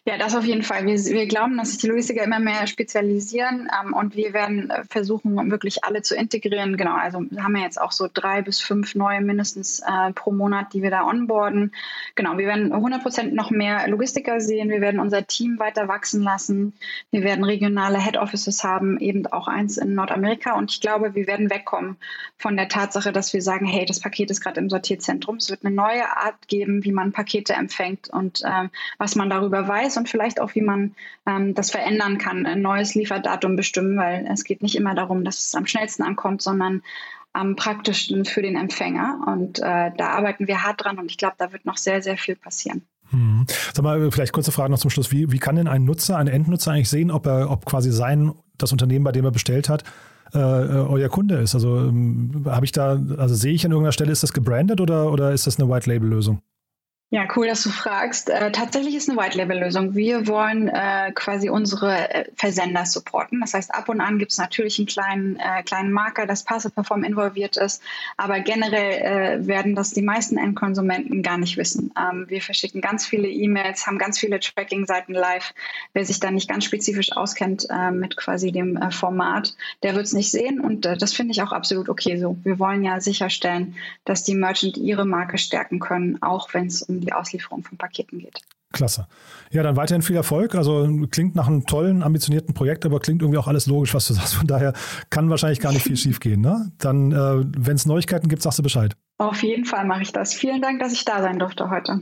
[0.05, 0.85] Ja, das auf jeden Fall.
[0.85, 4.83] Wir, wir glauben, dass sich die Logistiker immer mehr spezialisieren ähm, und wir werden äh,
[4.91, 6.77] versuchen, wirklich alle zu integrieren.
[6.77, 10.33] Genau, also wir haben ja jetzt auch so drei bis fünf neue mindestens äh, pro
[10.33, 11.73] Monat, die wir da onboarden.
[12.17, 14.71] Genau, wir werden 100 Prozent noch mehr Logistiker sehen.
[14.71, 16.73] Wir werden unser Team weiter wachsen lassen.
[17.13, 20.59] Wir werden regionale Head Offices haben, eben auch eins in Nordamerika.
[20.59, 21.97] Und ich glaube, wir werden wegkommen
[22.39, 25.37] von der Tatsache, dass wir sagen, hey, das Paket ist gerade im Sortierzentrum.
[25.37, 29.69] Es wird eine neue Art geben, wie man Pakete empfängt und äh, was man darüber
[29.69, 30.95] weiß weiß und vielleicht auch, wie man
[31.27, 35.45] ähm, das verändern kann, ein neues Lieferdatum bestimmen, weil es geht nicht immer darum, dass
[35.45, 36.83] es am schnellsten ankommt, sondern
[37.33, 39.25] am praktischsten für den Empfänger.
[39.27, 42.17] Und äh, da arbeiten wir hart dran und ich glaube, da wird noch sehr, sehr
[42.17, 42.83] viel passieren.
[43.11, 43.47] Hm.
[43.73, 45.13] Sag mal, vielleicht kurze Frage noch zum Schluss.
[45.13, 48.33] Wie, wie kann denn ein Nutzer, ein Endnutzer eigentlich sehen, ob er, ob quasi sein,
[48.59, 49.85] das Unternehmen, bei dem er bestellt hat,
[50.33, 51.55] äh, euer Kunde ist?
[51.55, 55.11] Also ähm, habe ich da, also sehe ich an irgendeiner Stelle, ist das gebrandet oder,
[55.11, 56.41] oder ist das eine White-Label-Lösung?
[57.15, 58.31] Ja, cool, dass du fragst.
[58.31, 59.95] Äh, tatsächlich ist eine White-Label-Lösung.
[59.95, 63.43] Wir wollen äh, quasi unsere äh, Versender supporten.
[63.43, 67.05] Das heißt, ab und an gibt es natürlich einen kleinen, äh, kleinen Marker, dass Passe-Perform
[67.05, 67.83] involviert ist.
[68.17, 71.93] Aber generell äh, werden das die meisten Endkonsumenten gar nicht wissen.
[72.01, 75.53] Ähm, wir verschicken ganz viele E-Mails, haben ganz viele Tracking-Seiten live.
[75.93, 80.15] Wer sich da nicht ganz spezifisch auskennt äh, mit quasi dem Format, der wird es
[80.15, 80.61] nicht sehen.
[80.61, 82.39] Und das finde ich auch absolut okay so.
[82.43, 87.02] Wir wollen ja sicherstellen, dass die Merchant ihre Marke stärken können, auch wenn es um
[87.05, 88.41] die Auslieferung von Paketen geht.
[88.73, 89.07] Klasse.
[89.51, 90.55] Ja, dann weiterhin viel Erfolg.
[90.55, 94.15] Also klingt nach einem tollen, ambitionierten Projekt, aber klingt irgendwie auch alles logisch, was du
[94.15, 94.35] sagst.
[94.35, 94.73] Von daher
[95.11, 96.41] kann wahrscheinlich gar nicht viel schief gehen.
[96.41, 96.73] Ne?
[96.79, 98.97] Dann, äh, wenn es Neuigkeiten gibt, sagst du Bescheid.
[99.19, 100.35] Auf jeden Fall mache ich das.
[100.35, 102.01] Vielen Dank, dass ich da sein durfte heute.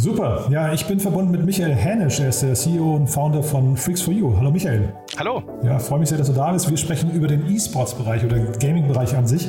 [0.00, 0.46] Super.
[0.50, 2.20] Ja, ich bin verbunden mit Michael Hänisch.
[2.20, 4.34] Er ist der CEO und Founder von Freaks for You.
[4.34, 4.94] Hallo Michael.
[5.18, 5.42] Hallo.
[5.62, 6.70] Ja, freue mich sehr, dass du da bist.
[6.70, 9.48] Wir sprechen über den E-Sports-Bereich oder Gaming-Bereich an sich.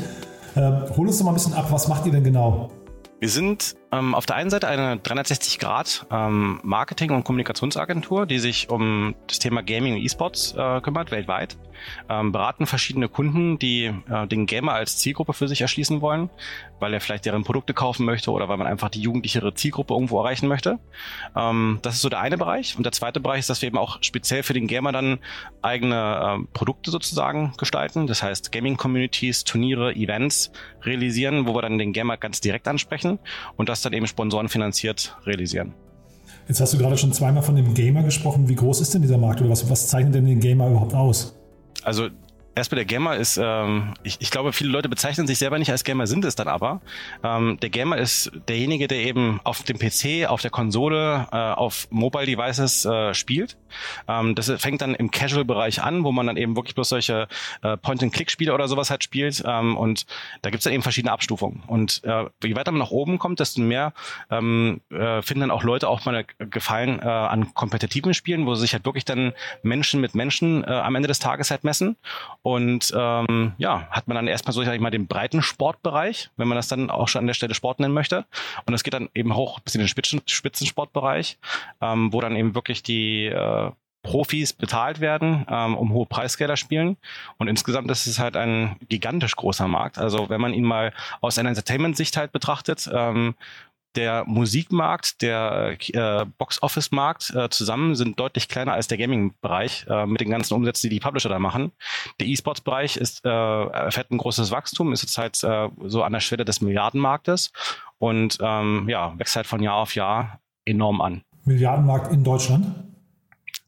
[0.56, 1.68] Äh, hol uns doch mal ein bisschen ab.
[1.70, 2.70] Was macht ihr denn genau?
[3.22, 8.40] Wir sind ähm, auf der einen Seite eine 360 Grad ähm, Marketing- und Kommunikationsagentur, die
[8.40, 11.58] sich um das Thema Gaming und E-Sports äh, kümmert, weltweit.
[12.10, 16.30] Ähm, beraten verschiedene Kunden, die äh, den Gamer als Zielgruppe für sich erschließen wollen,
[16.80, 20.20] weil er vielleicht deren Produkte kaufen möchte oder weil man einfach die jugendlichere Zielgruppe irgendwo
[20.20, 20.80] erreichen möchte.
[21.36, 22.78] Ähm, das ist so der eine Bereich.
[22.78, 25.20] Und der zweite Bereich ist, dass wir eben auch speziell für den Gamer dann
[25.62, 28.08] eigene äh, Produkte sozusagen gestalten.
[28.08, 30.52] Das heißt Gaming-Communities, Turniere, Events
[30.84, 33.20] realisieren, wo wir dann den Gamer ganz direkt ansprechen
[33.56, 35.74] und das das dann eben sponsorenfinanziert realisieren.
[36.48, 38.48] Jetzt hast du gerade schon zweimal von dem Gamer gesprochen.
[38.48, 41.36] Wie groß ist denn dieser Markt oder was, was zeichnet denn den Gamer überhaupt aus?
[41.84, 42.10] Also
[42.54, 45.86] Erstmal der Gamer ist, ähm, ich, ich glaube, viele Leute bezeichnen sich selber nicht als
[45.86, 46.82] Gamer, sind es dann aber.
[47.24, 51.88] Ähm, der Gamer ist derjenige, der eben auf dem PC, auf der Konsole, äh, auf
[51.92, 53.58] Mobile Devices äh, spielt.
[54.08, 57.30] Ähm, das fängt dann im Casual-Bereich an, wo man dann eben wirklich bloß solche
[57.62, 59.42] äh, Point-and-Click-Spiele oder sowas halt spielt.
[59.46, 60.06] Ähm, und
[60.42, 61.64] da gibt es dann eben verschiedene Abstufungen.
[61.68, 63.94] Und äh, je weiter man nach oben kommt, desto mehr
[64.30, 68.74] ähm, äh, finden dann auch Leute auch mal Gefallen äh, an kompetitiven Spielen, wo sich
[68.74, 69.34] halt wirklich dann
[69.64, 71.96] Menschen mit Menschen äh, am Ende des Tages halt messen.
[72.44, 76.48] Und ähm, ja, hat man dann erstmal so, sag ich mal, den breiten Sportbereich, wenn
[76.48, 78.26] man das dann auch schon an der Stelle Sport nennen möchte.
[78.66, 81.38] Und es geht dann eben hoch bis in den Spitzen, Spitzensportbereich,
[81.82, 83.72] ähm, wo dann eben wirklich die äh,
[84.04, 86.98] Profis bezahlt werden, ähm, um hohe Preisgelder spielen.
[87.38, 90.00] Und insgesamt ist es halt ein gigantisch großer Markt.
[90.00, 93.36] Also wenn man ihn mal aus einer Entertainment-Sicht halt betrachtet, ähm,
[93.96, 100.22] der Musikmarkt, der äh, Box-Office-Markt äh, zusammen sind deutlich kleiner als der Gaming-Bereich äh, mit
[100.22, 101.72] den ganzen Umsätzen, die die Publisher da machen.
[102.20, 106.20] Der E-Sports-Bereich ist äh, erfährt ein großes Wachstum, ist jetzt halt äh, so an der
[106.20, 107.52] Schwelle des Milliardenmarktes
[107.98, 111.24] und ähm, ja wächst halt von Jahr auf Jahr enorm an.
[111.46, 112.66] Milliardenmarkt in Deutschland?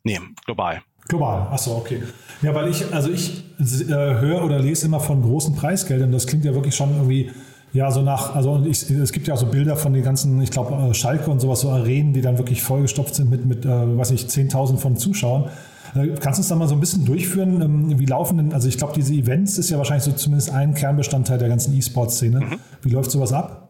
[0.03, 0.81] Nee, global.
[1.07, 2.01] Global, achso, okay.
[2.41, 6.11] Ja, weil ich, also ich äh, höre oder lese immer von großen Preisgeldern.
[6.11, 7.31] Das klingt ja wirklich schon irgendwie
[7.73, 10.51] ja, so nach, also ich, es gibt ja auch so Bilder von den ganzen, ich
[10.51, 13.97] glaube, äh, Schalke und sowas, so Arenen, die dann wirklich vollgestopft sind mit, mit äh,
[13.97, 15.49] weiß nicht, 10.000 von Zuschauern.
[15.95, 17.61] Äh, kannst du uns da mal so ein bisschen durchführen?
[17.61, 20.75] Ähm, wie laufen denn, also ich glaube, diese Events ist ja wahrscheinlich so zumindest ein
[20.75, 22.41] Kernbestandteil der ganzen E-Sport-Szene.
[22.41, 22.59] Mhm.
[22.83, 23.62] Wie läuft sowas ab?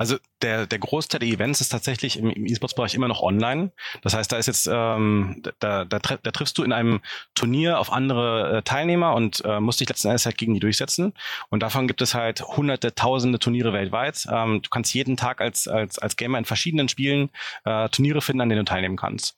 [0.00, 3.70] Also der, der Großteil der Events ist tatsächlich im, im E-Sports-Bereich immer noch online.
[4.00, 7.02] Das heißt, da ist jetzt, ähm, da, da, da triffst du in einem
[7.34, 11.12] Turnier auf andere äh, Teilnehmer und äh, musst dich letzten Endes halt gegen die durchsetzen.
[11.50, 14.26] Und davon gibt es halt hunderte, tausende Turniere weltweit.
[14.32, 17.28] Ähm, du kannst jeden Tag als, als, als Gamer in verschiedenen Spielen
[17.66, 19.36] äh, Turniere finden, an denen du teilnehmen kannst.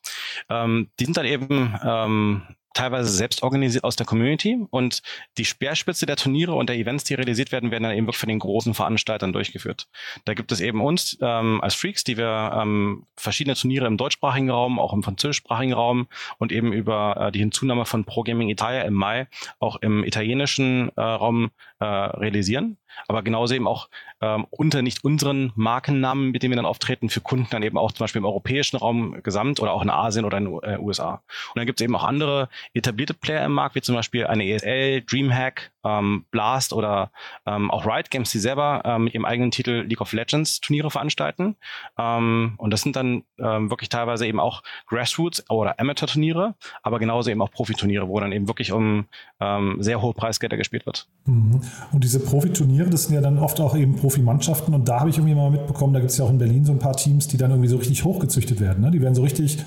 [0.48, 2.42] Ähm, die sind dann eben ähm,
[2.74, 5.02] teilweise selbst organisiert aus der Community und
[5.38, 8.28] die Speerspitze der Turniere und der Events, die realisiert werden, werden dann eben wirklich von
[8.28, 9.88] den großen Veranstaltern durchgeführt.
[10.24, 14.50] Da gibt es eben uns ähm, als Freaks, die wir ähm, verschiedene Turniere im deutschsprachigen
[14.50, 16.08] Raum, auch im französischsprachigen Raum
[16.38, 20.90] und eben über äh, die Hinzunahme von Pro Gaming Italia im Mai auch im italienischen
[20.96, 23.88] äh, Raum äh, realisieren aber genauso eben auch
[24.20, 27.92] ähm, unter nicht unseren Markennamen, mit denen wir dann auftreten, für Kunden dann eben auch
[27.92, 31.22] zum Beispiel im europäischen Raum gesamt oder auch in Asien oder in den äh, USA.
[31.48, 34.48] Und dann gibt es eben auch andere etablierte Player im Markt, wie zum Beispiel eine
[34.48, 37.10] ESL, Dreamhack, ähm, Blast oder
[37.46, 40.90] ähm, auch Riot Games, die selber ähm, mit ihrem eigenen Titel League of Legends Turniere
[40.90, 41.56] veranstalten.
[41.98, 47.30] Ähm, und das sind dann ähm, wirklich teilweise eben auch Grassroots oder Amateur-Turniere, aber genauso
[47.30, 49.06] eben auch Profiturniere, wo dann eben wirklich um
[49.40, 51.08] ähm, sehr hohe Preisgelder gespielt wird.
[51.24, 51.60] Mhm.
[51.92, 55.18] Und diese Profiturniere, das sind ja dann oft auch eben Profimannschaften und da habe ich
[55.18, 57.36] irgendwie mal mitbekommen, da gibt es ja auch in Berlin so ein paar Teams, die
[57.36, 58.82] dann irgendwie so richtig hochgezüchtet werden.
[58.82, 58.90] Ne?
[58.90, 59.58] Die werden so richtig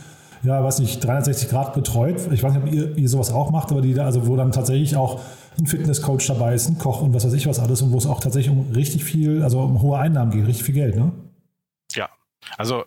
[0.45, 2.32] ja, weiß nicht, 360 Grad betreut.
[2.32, 4.51] Ich weiß nicht, ob ihr, ihr sowas auch macht, aber die da, also wo dann
[4.51, 5.21] tatsächlich auch
[5.58, 8.06] ein Fitnesscoach dabei ist, ein Koch und was weiß ich was alles und wo es
[8.06, 11.12] auch tatsächlich um richtig viel, also um hohe Einnahmen geht, richtig viel Geld, ne?
[11.93, 12.10] Ja,
[12.58, 12.84] also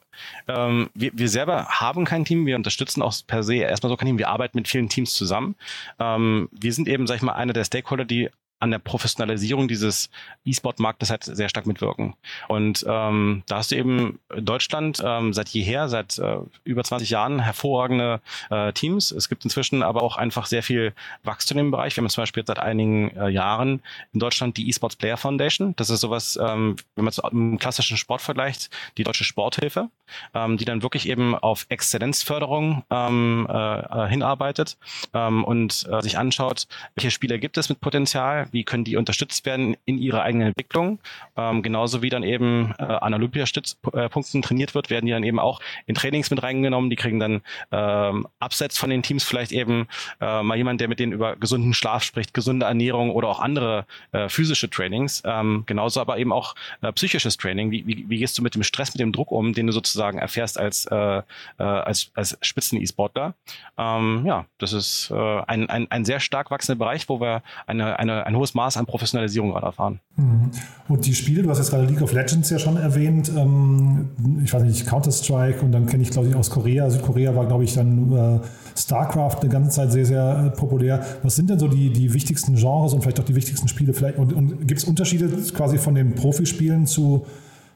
[0.46, 4.06] ähm, wir, wir selber haben kein Team, wir unterstützen auch per se erstmal so kein
[4.06, 5.56] Team, wir arbeiten mit vielen Teams zusammen.
[5.98, 10.10] Ähm, wir sind eben, sag ich mal, einer der Stakeholder, die an der Professionalisierung dieses
[10.44, 12.14] E-Sport-Marktes halt sehr stark mitwirken.
[12.48, 17.38] Und ähm, da hast du eben Deutschland ähm, seit jeher, seit äh, über 20 Jahren
[17.40, 19.12] hervorragende äh, Teams.
[19.12, 20.92] Es gibt inzwischen aber auch einfach sehr viel
[21.22, 21.96] Wachstum im Bereich.
[21.96, 23.80] Wir haben zum Beispiel seit einigen äh, Jahren
[24.12, 25.74] in Deutschland die E-Sports Player Foundation.
[25.76, 29.88] Das ist sowas, ähm, wenn man es im klassischen Sport vergleicht, die deutsche Sporthilfe,
[30.34, 34.78] ähm, die dann wirklich eben auf Exzellenzförderung ähm, äh, hinarbeitet
[35.14, 39.46] ähm, und äh, sich anschaut, welche Spieler gibt es mit Potenzial, wie können die unterstützt
[39.46, 40.98] werden in ihrer eigenen Entwicklung.
[41.36, 45.60] Ähm, genauso wie dann eben äh, an Olympiastützpunkten trainiert wird, werden die dann eben auch
[45.86, 46.90] in Trainings mit reingenommen.
[46.90, 49.86] Die kriegen dann ähm, abseits von den Teams vielleicht eben
[50.20, 53.86] äh, mal jemand, der mit denen über gesunden Schlaf spricht, gesunde Ernährung oder auch andere
[54.12, 55.22] äh, physische Trainings.
[55.24, 57.70] Ähm, genauso aber eben auch äh, psychisches Training.
[57.70, 60.18] Wie, wie, wie gehst du mit dem Stress, mit dem Druck um, den du sozusagen
[60.18, 61.22] erfährst als, äh, äh,
[61.62, 63.34] als, als Spitzen-E-Sportler?
[63.76, 67.98] Ähm, ja, das ist äh, ein, ein, ein sehr stark wachsender Bereich, wo wir eine,
[67.98, 70.00] eine, ein hohes Maß an Professionalisierung gerade erfahren.
[70.16, 70.50] Mhm.
[70.88, 74.10] Und die Spiele, du hast jetzt gerade League of Legends ja schon erwähnt, ähm,
[74.42, 77.64] ich weiß nicht, Counter-Strike und dann kenne ich, glaube ich, aus Korea, Südkorea war, glaube
[77.64, 78.40] ich, dann äh,
[78.78, 81.04] StarCraft eine ganze Zeit sehr, sehr äh, populär.
[81.22, 83.92] Was sind denn so die, die wichtigsten Genres und vielleicht auch die wichtigsten Spiele?
[83.92, 87.26] Vielleicht, und, und gibt es Unterschiede quasi von den Profispielen zu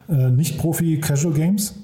[0.09, 1.75] äh, Nicht-Profi-Casual-Games?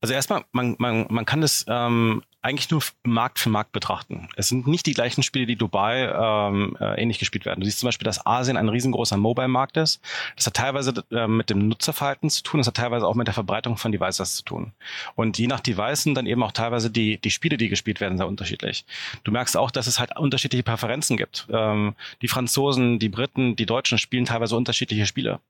[0.00, 4.28] Also erstmal, man, man, man kann das ähm, eigentlich nur Markt für Markt betrachten.
[4.36, 7.60] Es sind nicht die gleichen Spiele, die Dubai ähm, äh, ähnlich gespielt werden.
[7.60, 10.02] Du siehst zum Beispiel, dass Asien ein riesengroßer Mobile-Markt ist.
[10.36, 13.34] Das hat teilweise äh, mit dem Nutzerverhalten zu tun, das hat teilweise auch mit der
[13.34, 14.72] Verbreitung von Devices zu tun.
[15.14, 18.18] Und je nach Device sind dann eben auch teilweise die, die Spiele, die gespielt werden,
[18.18, 18.84] sehr unterschiedlich.
[19.24, 21.46] Du merkst auch, dass es halt unterschiedliche Präferenzen gibt.
[21.50, 25.40] Ähm, die Franzosen, die Briten, die Deutschen spielen teilweise unterschiedliche Spiele.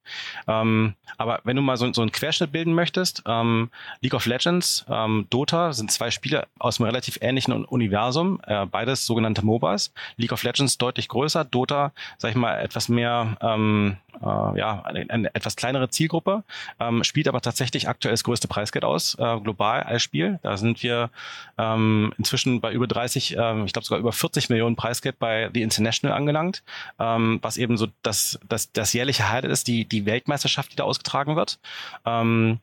[0.46, 4.86] Ähm, aber wenn du mal so, so einen Querschnitt bilden möchtest, ähm, League of Legends,
[4.88, 9.92] ähm, Dota sind zwei Spiele aus dem einem relativ ähnlichen Universum, äh, beides sogenannte MOBAs.
[10.16, 15.08] League of Legends deutlich größer, Dota, sag ich mal, etwas mehr, ähm, äh, ja, eine,
[15.08, 16.44] eine, etwas kleinere Zielgruppe,
[16.78, 20.38] ähm, spielt aber tatsächlich aktuell das größte Preisgeld aus, äh, global als Spiel.
[20.42, 21.10] Da sind wir
[21.58, 25.62] ähm, inzwischen bei über 30, ähm, ich glaube sogar über 40 Millionen Preisgeld bei The
[25.62, 26.62] International angelangt,
[26.98, 30.84] ähm, was eben so das, das, das jährliche Highlight ist, die, die Weltmeisterschaft, die da
[30.84, 31.58] ausgetragen wird.
[32.04, 32.60] Ähm,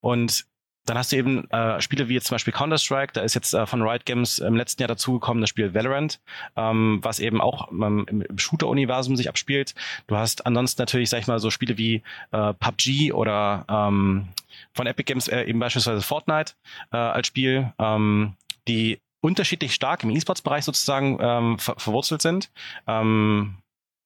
[0.00, 0.46] und
[0.86, 3.66] dann hast du eben äh, Spiele wie jetzt zum Beispiel Counter-Strike, da ist jetzt äh,
[3.66, 6.20] von Riot Games im letzten Jahr dazugekommen das Spiel Valorant,
[6.56, 9.74] ähm, was eben auch ähm, im, Shooter-Universum sich abspielt.
[10.06, 14.28] Du hast ansonsten natürlich, sag ich mal, so Spiele wie äh, PUBG oder ähm,
[14.72, 16.54] von Epic Games äh, eben beispielsweise Fortnite
[16.92, 18.34] äh, als Spiel, ähm,
[18.68, 22.50] die unterschiedlich stark im E-Sports-Bereich sozusagen ähm, ver verwurzelt sind,
[22.86, 23.56] ähm,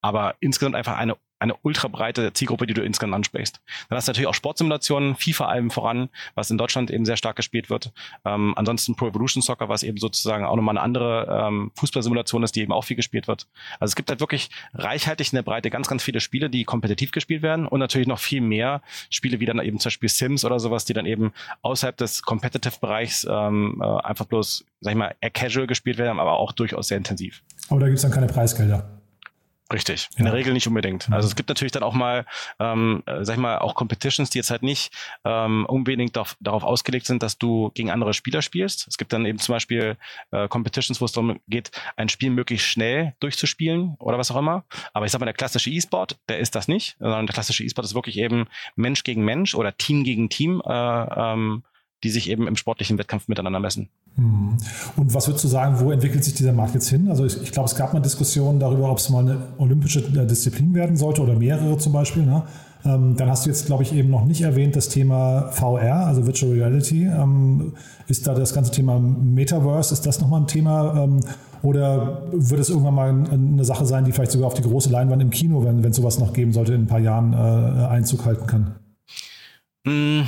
[0.01, 3.61] aber insgesamt einfach eine eine ultra breite Zielgruppe, die du insgesamt ansprichst.
[3.89, 7.35] Dann hast du natürlich auch Sportsimulationen, FIFA allem voran, was in Deutschland eben sehr stark
[7.35, 7.91] gespielt wird.
[8.25, 12.55] Ähm, ansonsten Pro Evolution Soccer, was eben sozusagen auch nochmal eine andere ähm, Fußballsimulation ist,
[12.55, 13.47] die eben auch viel gespielt wird.
[13.79, 17.11] Also es gibt halt wirklich reichhaltig in der Breite ganz, ganz viele Spiele, die kompetitiv
[17.11, 20.59] gespielt werden und natürlich noch viel mehr Spiele wie dann eben zum Beispiel Sims oder
[20.59, 21.33] sowas, die dann eben
[21.63, 26.33] außerhalb des Competitive-Bereichs ähm, äh, einfach bloß, sag ich mal, eher casual gespielt werden, aber
[26.33, 27.41] auch durchaus sehr intensiv.
[27.69, 29.00] Aber da gibt es dann keine Preisgelder.
[29.71, 30.31] Richtig, in ja.
[30.31, 31.09] der Regel nicht unbedingt.
[31.11, 32.25] Also es gibt natürlich dann auch mal,
[32.59, 36.63] ähm, äh, sag ich mal, auch Competitions, die jetzt halt nicht ähm, unbedingt darauf, darauf
[36.63, 38.87] ausgelegt sind, dass du gegen andere Spieler spielst.
[38.87, 39.97] Es gibt dann eben zum Beispiel
[40.31, 44.65] äh, Competitions, wo es darum geht, ein Spiel möglichst schnell durchzuspielen oder was auch immer.
[44.93, 47.85] Aber ich sag mal, der klassische E-Sport, der ist das nicht, sondern der klassische E-Sport
[47.85, 51.63] ist wirklich eben Mensch gegen Mensch oder Team gegen Team äh, ähm,
[52.03, 53.89] die sich eben im sportlichen Wettkampf miteinander messen.
[54.15, 54.57] Mhm.
[54.95, 57.09] Und was würdest du sagen, wo entwickelt sich dieser Markt jetzt hin?
[57.09, 60.25] Also ich, ich glaube, es gab mal Diskussionen darüber, ob es mal eine olympische äh,
[60.25, 62.23] Disziplin werden sollte oder mehrere zum Beispiel.
[62.23, 62.43] Ne?
[62.83, 66.25] Ähm, dann hast du jetzt, glaube ich, eben noch nicht erwähnt das Thema VR, also
[66.25, 67.05] Virtual Reality.
[67.05, 67.73] Ähm,
[68.07, 71.03] ist da das ganze Thema Metaverse, ist das nochmal ein Thema?
[71.03, 71.21] Ähm,
[71.61, 75.21] oder wird es irgendwann mal eine Sache sein, die vielleicht sogar auf die große Leinwand
[75.21, 78.47] im Kino, wenn es sowas noch geben sollte, in ein paar Jahren äh, Einzug halten
[78.47, 78.75] kann?
[79.85, 80.21] Mm.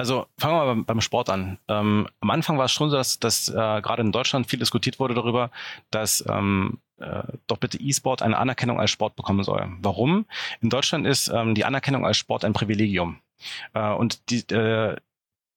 [0.00, 1.58] Also fangen wir mal beim Sport an.
[1.68, 4.98] Ähm, am Anfang war es schon so, dass, dass äh, gerade in Deutschland viel diskutiert
[4.98, 5.50] wurde darüber,
[5.90, 9.68] dass ähm, äh, doch bitte E-Sport eine Anerkennung als Sport bekommen soll.
[9.82, 10.24] Warum?
[10.62, 13.18] In Deutschland ist ähm, die Anerkennung als Sport ein Privilegium.
[13.74, 14.96] Äh, und die, äh,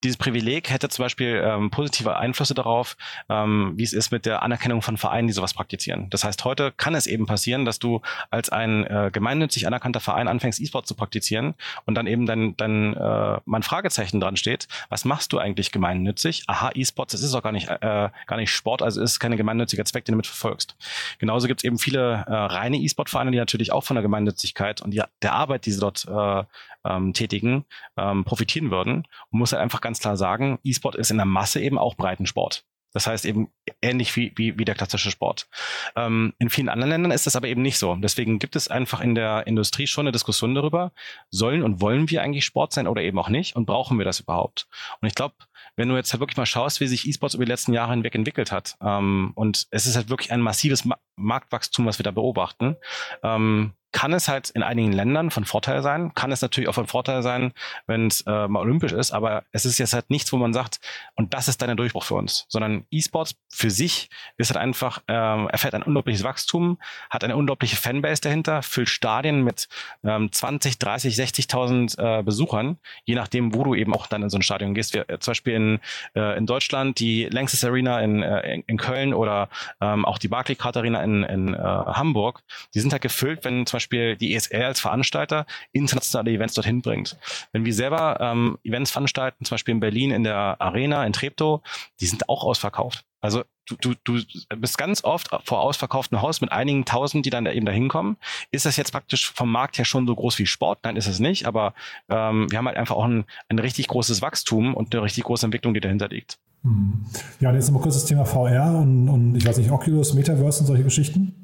[0.03, 2.97] dieses Privileg hätte zum Beispiel ähm, positive Einflüsse darauf,
[3.29, 6.09] ähm, wie es ist mit der Anerkennung von Vereinen, die sowas praktizieren.
[6.09, 10.27] Das heißt, heute kann es eben passieren, dass du als ein äh, gemeinnützig anerkannter Verein
[10.27, 12.97] anfängst, E-Sport zu praktizieren und dann eben dann, dann äh,
[13.45, 16.43] mal ein Fragezeichen dran steht, was machst du eigentlich gemeinnützig?
[16.47, 19.85] Aha, E-Sports, das ist doch gar nicht, äh, gar nicht Sport, also ist kein gemeinnütziger
[19.85, 20.75] Zweck, den du mit verfolgst.
[21.19, 24.91] Genauso gibt es eben viele äh, reine E-Sport-Vereine, die natürlich auch von der Gemeinnützigkeit und
[24.91, 26.43] die, der Arbeit, die sie dort äh,
[26.85, 27.65] ähm, tätigen,
[27.97, 29.07] ähm, profitieren würden.
[29.31, 32.65] Und muss halt einfach ganz klar sagen, E-Sport ist in der Masse eben auch Breitensport.
[32.93, 35.47] Das heißt eben ähnlich wie, wie, wie der klassische Sport.
[35.95, 37.95] Ähm, in vielen anderen Ländern ist das aber eben nicht so.
[37.95, 40.91] Deswegen gibt es einfach in der Industrie schon eine Diskussion darüber,
[41.31, 44.19] sollen und wollen wir eigentlich Sport sein oder eben auch nicht und brauchen wir das
[44.19, 44.67] überhaupt?
[45.01, 45.35] Und ich glaube,
[45.75, 48.13] wenn du jetzt halt wirklich mal schaust, wie sich E-Sports über die letzten Jahre hinweg
[48.13, 52.11] entwickelt hat, ähm, und es ist halt wirklich ein massives Ma Marktwachstum, was wir da
[52.11, 52.75] beobachten,
[53.23, 56.87] ähm, kann es halt in einigen Ländern von Vorteil sein, kann es natürlich auch von
[56.87, 57.53] Vorteil sein,
[57.87, 60.79] wenn es äh, mal olympisch ist, aber es ist jetzt halt nichts, wo man sagt,
[61.15, 65.01] und das ist dann der Durchbruch für uns, sondern E-Sports für sich ist halt einfach,
[65.07, 66.79] ähm, erfährt ein unglaubliches Wachstum,
[67.09, 69.69] hat eine unglaubliche Fanbase dahinter, füllt Stadien mit
[70.03, 74.37] ähm, 20, 30, 60.000 äh, Besuchern, je nachdem, wo du eben auch dann in so
[74.37, 74.95] ein Stadion gehst.
[74.95, 75.79] Wir, äh, zum Beispiel in,
[76.15, 80.77] äh, in Deutschland die Lanxess Arena in, äh, in, Köln oder ähm, auch die Barclaycard
[80.77, 82.41] Arena in, in äh, Hamburg,
[82.73, 86.81] die sind halt gefüllt, wenn zum Beispiel Beispiel die ESR als Veranstalter internationale Events dorthin
[86.81, 87.17] bringt.
[87.51, 91.61] Wenn wir selber ähm, Events veranstalten, zum Beispiel in Berlin in der Arena, in Treptow,
[91.99, 93.05] die sind auch ausverkauft.
[93.19, 94.21] Also du, du, du
[94.57, 98.17] bist ganz oft vor ausverkauftem Haus mit einigen Tausend, die dann eben da hinkommen.
[98.51, 100.79] Ist das jetzt praktisch vom Markt her schon so groß wie Sport?
[100.83, 101.45] Nein, ist es nicht.
[101.45, 101.73] Aber
[102.09, 105.45] ähm, wir haben halt einfach auch ein, ein richtig großes Wachstum und eine richtig große
[105.45, 106.37] Entwicklung, die dahinter liegt.
[106.63, 107.05] Mhm.
[107.39, 110.61] Ja, und jetzt nochmal kurz das Thema VR und, und ich weiß nicht, Oculus, Metaverse
[110.61, 111.43] und solche Geschichten.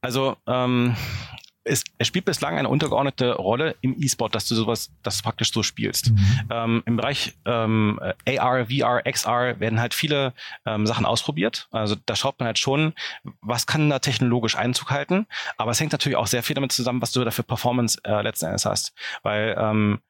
[0.00, 0.96] Also ähm,
[1.64, 5.52] es, es spielt bislang eine untergeordnete Rolle im E-Sport, dass du sowas, dass du praktisch
[5.52, 6.10] so spielst.
[6.10, 6.40] Mhm.
[6.50, 10.32] Ähm, Im Bereich ähm, AR, VR, XR werden halt viele
[10.66, 11.68] ähm, Sachen ausprobiert.
[11.70, 12.94] Also da schaut man halt schon,
[13.40, 15.26] was kann da technologisch Einzug halten.
[15.56, 18.22] Aber es hängt natürlich auch sehr viel damit zusammen, was du da für Performance äh,
[18.22, 18.92] letzten Endes hast.
[19.22, 20.00] Weil ähm,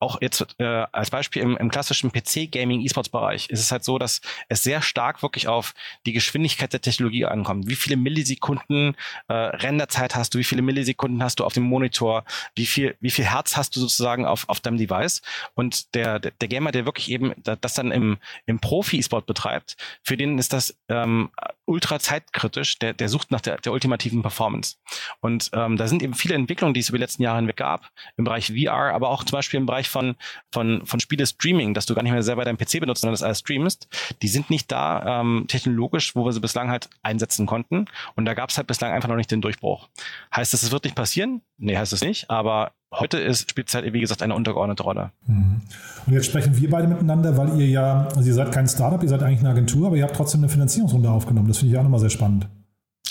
[0.00, 4.20] auch jetzt äh, als Beispiel im, im klassischen PC-Gaming, E-Sports-Bereich ist es halt so, dass
[4.48, 5.74] es sehr stark wirklich auf
[6.06, 7.68] die Geschwindigkeit der Technologie ankommt.
[7.68, 8.96] Wie viele Millisekunden
[9.28, 13.10] äh, Renderzeit hast du, wie viele Millisekunden hast du auf dem Monitor, wie viel, wie
[13.10, 15.22] viel Herz hast du sozusagen auf, auf deinem Device.
[15.54, 20.16] Und der, der, der Gamer, der wirklich eben das dann im, im Profi-E-Sport betreibt, für
[20.16, 21.30] den ist das ähm,
[21.68, 24.76] ultra zeitkritisch, der, der sucht nach der, der ultimativen Performance.
[25.20, 27.90] Und ähm, da sind eben viele Entwicklungen, die es über die letzten Jahre hinweg gab,
[28.16, 30.16] im Bereich VR, aber auch zum Beispiel im Bereich von,
[30.50, 33.40] von, von Spiele-Streaming, dass du gar nicht mehr selber deinen PC benutzt, sondern das alles
[33.40, 33.88] streamst,
[34.22, 37.84] die sind nicht da ähm, technologisch, wo wir sie bislang halt einsetzen konnten.
[38.16, 39.88] Und da gab es halt bislang einfach noch nicht den Durchbruch.
[40.34, 41.42] Heißt das, es wird nicht passieren?
[41.58, 42.30] Nee, heißt es nicht.
[42.30, 45.10] Aber heute ist, spielt es halt, wie gesagt, eine untergeordnete Rolle.
[45.26, 45.60] Mhm.
[46.06, 49.08] Und jetzt sprechen wir beide miteinander, weil ihr ja, also ihr seid kein Startup, ihr
[49.08, 51.48] seid eigentlich eine Agentur, aber ihr habt trotzdem eine Finanzierungsrunde aufgenommen.
[51.48, 52.48] Das finde ich auch nochmal sehr spannend.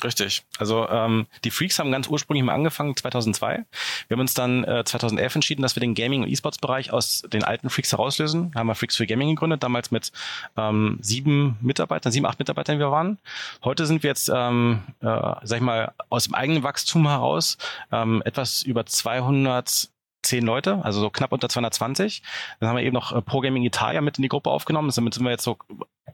[0.07, 0.45] Richtig.
[0.57, 3.65] Also ähm, die Freaks haben ganz ursprünglich mal angefangen 2002.
[4.07, 7.43] Wir haben uns dann äh, 2011 entschieden, dass wir den Gaming- und E-Sports-Bereich aus den
[7.43, 8.51] alten Freaks herauslösen.
[8.51, 10.13] Da haben wir Freaks für Gaming gegründet, damals mit
[10.55, 13.17] ähm, sieben Mitarbeitern, sieben, acht Mitarbeitern, wie wir waren.
[13.65, 17.57] Heute sind wir jetzt, ähm, äh, sag ich mal, aus dem eigenen Wachstum heraus
[17.91, 19.89] ähm, etwas über 200
[20.23, 22.23] zehn Leute, also so knapp unter 220.
[22.61, 24.89] Dann haben wir eben noch äh, Pro Gaming Italia mit in die Gruppe aufgenommen.
[24.95, 25.57] Damit sind wir jetzt so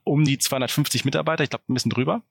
[0.03, 2.21] um die 250 Mitarbeiter, ich glaube ein bisschen drüber.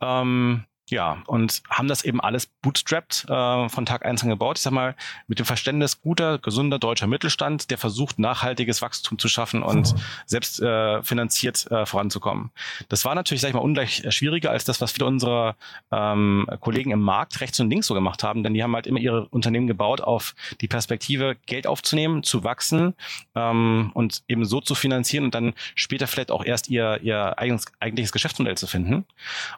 [0.00, 4.58] Ähm, ja, und haben das eben alles bootstrapped äh, von Tag eins an gebaut.
[4.58, 4.94] Ich sag mal,
[5.26, 10.00] mit dem Verständnis guter, gesunder deutscher Mittelstand, der versucht, nachhaltiges Wachstum zu schaffen und mhm.
[10.26, 12.50] selbst äh, finanziert äh, voranzukommen.
[12.90, 15.56] Das war natürlich, sag ich mal, ungleich schwieriger als das, was viele unserer
[15.90, 19.00] ähm, Kollegen im Markt rechts und links so gemacht haben, denn die haben halt immer
[19.00, 22.94] ihre Unternehmen gebaut auf die Perspektive, Geld aufzunehmen, zu wachsen
[23.34, 27.64] ähm, und eben so zu finanzieren und dann später vielleicht auch erst ihr, ihr eigenes,
[27.80, 29.06] eigentliches Geschäftsmodell zu finden.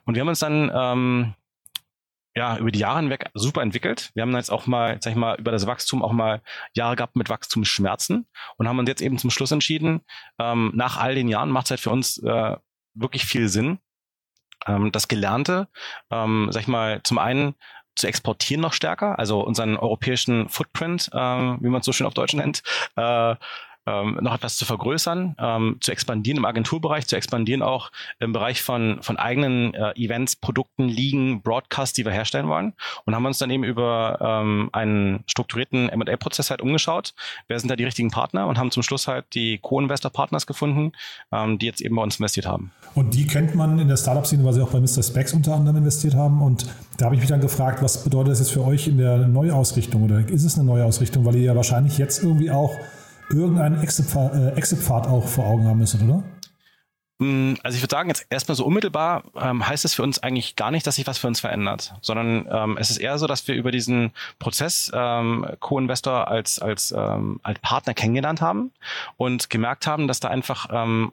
[0.05, 1.25] Und wir haben uns dann ähm,
[2.37, 4.11] ja, über die Jahre hinweg super entwickelt.
[4.15, 6.43] Wir haben jetzt auch mal, sag ich mal, über das Wachstum auch mal
[6.75, 8.27] Jahre gehabt mit Wachstumsschmerzen
[8.59, 10.03] und haben uns jetzt eben zum Schluss entschieden,
[10.39, 12.57] ähm, nach all den Jahren macht es halt für uns äh,
[12.93, 13.79] wirklich viel Sinn,
[14.67, 15.69] ähm, das Gelernte,
[16.11, 17.55] ähm, sag ich mal, zum einen
[17.95, 22.13] zu exportieren noch stärker, also unseren europäischen Footprint, äh, wie man es so schön auf
[22.13, 22.63] Deutsch nennt,
[22.97, 23.35] äh,
[23.87, 28.63] ähm, noch etwas zu vergrößern, ähm, zu expandieren im Agenturbereich, zu expandieren auch im Bereich
[28.63, 32.75] von, von eigenen äh, Events, Produkten, Ligen, Broadcasts, die wir herstellen wollen.
[33.05, 37.15] Und haben uns dann eben über ähm, einen strukturierten M&A-Prozess halt umgeschaut.
[37.49, 38.47] Wer sind da die richtigen Partner?
[38.47, 40.93] Und haben zum Schluss halt die Co-Investor-Partners gefunden,
[41.33, 42.73] ähm, die jetzt eben bei uns investiert haben.
[42.95, 45.03] Und die kennt man in der Startup-Szene, weil sie auch bei Mr.
[45.03, 46.43] Specs unter anderem investiert haben.
[46.43, 46.67] Und
[46.99, 50.05] da habe ich mich dann gefragt, was bedeutet das jetzt für euch in der Neuausrichtung?
[50.05, 51.25] Oder ist es eine Neuausrichtung?
[51.25, 52.75] Weil ihr ja wahrscheinlich jetzt irgendwie auch
[53.31, 56.22] irgendeinen äh, Exit-Pfad auch vor Augen haben müssen, oder?
[57.18, 60.56] Mm, also ich würde sagen, jetzt erstmal so unmittelbar ähm, heißt es für uns eigentlich
[60.56, 63.48] gar nicht, dass sich was für uns verändert, sondern ähm, es ist eher so, dass
[63.48, 68.72] wir über diesen Prozess ähm, Co-Investor als, als, ähm, als Partner kennengelernt haben
[69.16, 71.12] und gemerkt haben, dass da einfach ähm,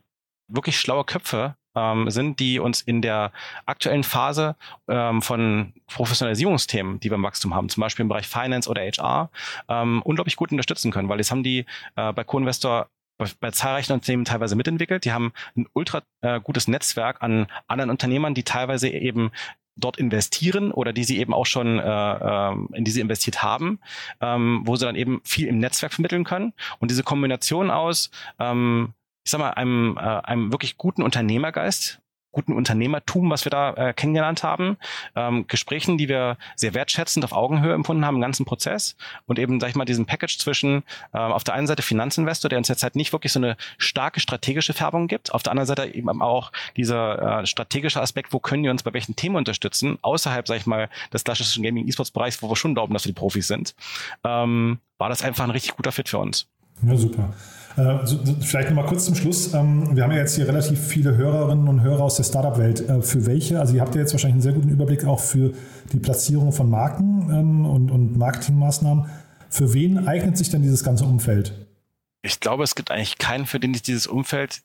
[0.50, 3.32] wirklich schlaue Köpfe ähm, sind, die uns in der
[3.66, 4.56] aktuellen Phase
[4.88, 9.30] ähm, von Professionalisierungsthemen, die wir im Wachstum haben, zum Beispiel im Bereich Finance oder HR,
[9.70, 11.66] ähm, unglaublich gut unterstützen können, weil das haben die
[11.96, 15.06] äh, bei Co-Investor bei, bei zahlreichen Unternehmen teilweise mitentwickelt.
[15.06, 19.32] Die haben ein ultra äh, gutes Netzwerk an anderen Unternehmern, die teilweise eben
[19.76, 23.80] dort investieren oder die sie eben auch schon äh, ähm, in die sie investiert haben,
[24.22, 26.54] ähm, wo sie dann eben viel im Netzwerk vermitteln können.
[26.80, 28.94] Und diese Kombination aus ähm,
[29.24, 32.00] ich sag mal, einem, äh, einem wirklich guten Unternehmergeist,
[32.34, 34.78] guten Unternehmertum, was wir da äh, kennengelernt haben,
[35.16, 38.98] ähm, Gesprächen, die wir sehr wertschätzend auf Augenhöhe empfunden haben im ganzen Prozess
[39.28, 42.58] und eben, sag ich mal, diesen Package zwischen äh, auf der einen Seite Finanzinvestor, der
[42.58, 45.86] uns jetzt halt nicht wirklich so eine starke strategische Färbung gibt, auf der anderen Seite
[45.86, 50.48] eben auch dieser äh, strategische Aspekt, wo können wir uns bei welchen Themen unterstützen, außerhalb,
[50.48, 53.76] sag ich mal, des klassischen Gaming-E-Sports-Bereichs, wo wir schon glauben, dass wir die Profis sind,
[54.24, 56.48] ähm, war das einfach ein richtig guter Fit für uns.
[56.82, 57.34] Ja, super.
[57.76, 58.06] Äh,
[58.42, 59.54] vielleicht noch mal kurz zum Schluss.
[59.54, 62.88] Ähm, wir haben ja jetzt hier relativ viele Hörerinnen und Hörer aus der Startup-Welt.
[62.88, 65.54] Äh, für welche, also ihr habt ja jetzt wahrscheinlich einen sehr guten Überblick auch für
[65.92, 69.06] die Platzierung von Marken ähm, und, und Marketingmaßnahmen.
[69.50, 71.54] Für wen eignet sich denn dieses ganze Umfeld?
[72.22, 74.62] Ich glaube, es gibt eigentlich keinen, für den sich dieses Umfeld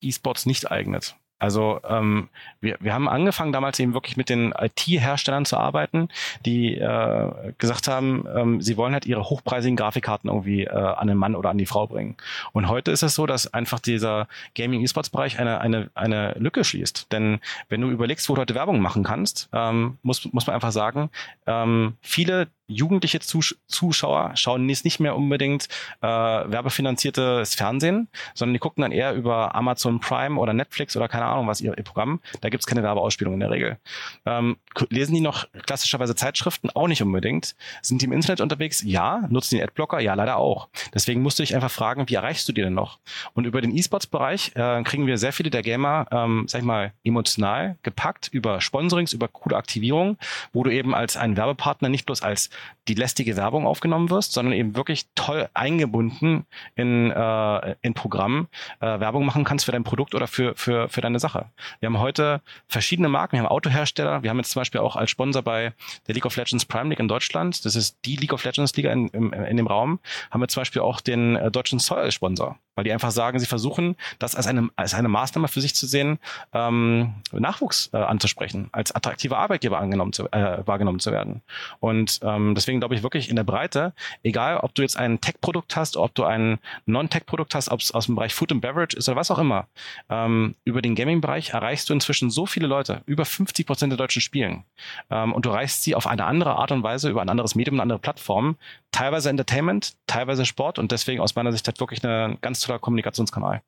[0.00, 1.16] E-Sports nicht eignet.
[1.38, 2.28] Also ähm,
[2.60, 6.08] wir, wir haben angefangen damals eben wirklich mit den IT-Herstellern zu arbeiten,
[6.44, 11.16] die äh, gesagt haben, ähm, sie wollen halt ihre hochpreisigen Grafikkarten irgendwie äh, an den
[11.16, 12.16] Mann oder an die Frau bringen.
[12.52, 17.12] Und heute ist es so, dass einfach dieser Gaming-E-Sports-Bereich eine, eine, eine Lücke schließt.
[17.12, 20.72] Denn wenn du überlegst, wo du heute Werbung machen kannst, ähm, muss, muss man einfach
[20.72, 21.10] sagen,
[21.46, 25.68] ähm, viele jugendliche Zus Zuschauer schauen jetzt nicht mehr unbedingt
[26.00, 31.24] äh, werbefinanziertes Fernsehen, sondern die gucken dann eher über Amazon Prime oder Netflix oder keine
[31.24, 32.20] Ahnung was ihr, ihr Programm.
[32.40, 33.78] Da gibt's keine Werbeausspielung in der Regel.
[34.26, 34.56] Ähm,
[34.90, 36.70] lesen die noch klassischerweise Zeitschriften?
[36.70, 37.56] Auch nicht unbedingt.
[37.82, 38.82] Sind die im Internet unterwegs?
[38.82, 39.26] Ja.
[39.28, 40.00] Nutzen die Adblocker?
[40.00, 40.68] Ja, leider auch.
[40.94, 42.98] Deswegen musst du dich einfach fragen, wie erreichst du die denn noch?
[43.34, 46.92] Und über den E-Sports-Bereich äh, kriegen wir sehr viele der Gamer, ähm, sag ich mal,
[47.04, 50.18] emotional gepackt über Sponsorings, über coole Aktivierung,
[50.52, 52.50] wo du eben als ein Werbepartner nicht bloß als
[52.88, 58.48] die lästige Werbung aufgenommen wirst, sondern eben wirklich toll eingebunden in, äh, in Programm
[58.80, 61.46] äh, Werbung machen kannst für dein Produkt oder für, für, für deine Sache.
[61.80, 65.10] Wir haben heute verschiedene Marken, wir haben Autohersteller, wir haben jetzt zum Beispiel auch als
[65.10, 65.72] Sponsor bei
[66.06, 68.90] der League of Legends Prime League in Deutschland, das ist die League of Legends Liga
[68.92, 69.98] in, in, in dem Raum,
[70.30, 73.40] haben wir zum Beispiel auch den äh, deutschen Zoll als Sponsor weil die einfach sagen,
[73.40, 76.20] sie versuchen, das als eine, als eine Maßnahme für sich zu sehen,
[76.52, 81.42] ähm, Nachwuchs äh, anzusprechen, als attraktiver Arbeitgeber angenommen zu, äh, wahrgenommen zu werden.
[81.80, 83.92] Und ähm, deswegen glaube ich wirklich in der Breite,
[84.22, 88.06] egal ob du jetzt ein Tech-Produkt hast, ob du ein Non-Tech-Produkt hast, ob es aus
[88.06, 89.66] dem Bereich Food and Beverage ist oder was auch immer,
[90.08, 94.22] ähm, über den Gaming-Bereich erreichst du inzwischen so viele Leute, über 50 Prozent der Deutschen
[94.22, 94.64] spielen.
[95.10, 97.76] Ähm, und du erreichst sie auf eine andere Art und Weise, über ein anderes Medium,
[97.76, 98.56] eine andere Plattform,
[98.92, 103.62] teilweise Entertainment, teilweise Sport und deswegen aus meiner Sicht halt wirklich ein ganz toller Kommunikationskanal.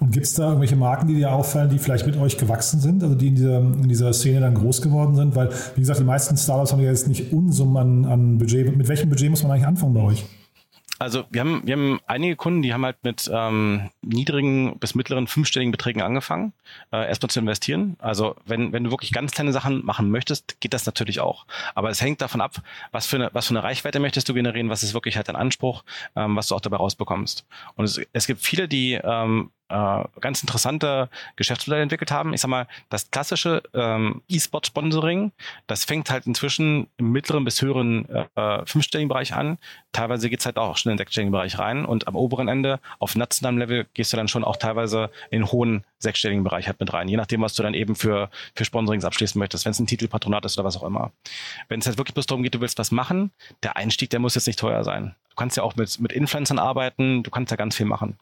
[0.00, 3.02] Und gibt es da irgendwelche Marken, die dir auffallen, die vielleicht mit euch gewachsen sind,
[3.02, 5.36] also die in dieser, in dieser Szene dann groß geworden sind?
[5.36, 8.74] Weil, wie gesagt, die meisten Startups haben ja jetzt nicht Unsummen an, an Budget.
[8.76, 10.24] Mit welchem Budget muss man eigentlich anfangen bei euch?
[11.00, 15.26] Also wir haben, wir haben einige Kunden, die haben halt mit ähm, niedrigen bis mittleren
[15.26, 16.52] fünfstelligen Beträgen angefangen,
[16.92, 17.96] äh, erstmal zu investieren.
[18.00, 21.46] Also wenn, wenn du wirklich ganz kleine Sachen machen möchtest, geht das natürlich auch.
[21.74, 22.62] Aber es hängt davon ab,
[22.92, 25.36] was für eine, was für eine Reichweite möchtest du generieren, was ist wirklich halt dein
[25.36, 25.84] Anspruch,
[26.16, 27.46] ähm, was du auch dabei rausbekommst.
[27.76, 32.34] Und es, es gibt viele, die ähm, äh, ganz interessante Geschäftsmodelle entwickelt haben.
[32.34, 35.32] Ich sag mal, das klassische ähm, E-Sport-Sponsoring,
[35.66, 39.58] das fängt halt inzwischen im mittleren bis höheren äh, fünfstelligen Bereich an.
[39.92, 43.16] Teilweise geht's halt auch schon in den sechsstelligen Bereich rein und am oberen Ende auf
[43.16, 46.92] nationalem Level gehst du dann schon auch teilweise in den hohen sechsstelligen Bereich halt mit
[46.92, 49.86] rein, je nachdem, was du dann eben für, für Sponsorings abschließen möchtest, wenn es ein
[49.86, 51.12] Titelpatronat ist oder was auch immer.
[51.68, 53.30] Wenn es halt wirklich bloß darum geht, du willst was machen,
[53.62, 55.14] der Einstieg, der muss jetzt nicht teuer sein.
[55.40, 58.18] Du kannst ja auch mit, mit Influencern arbeiten, du kannst ja ganz viel machen.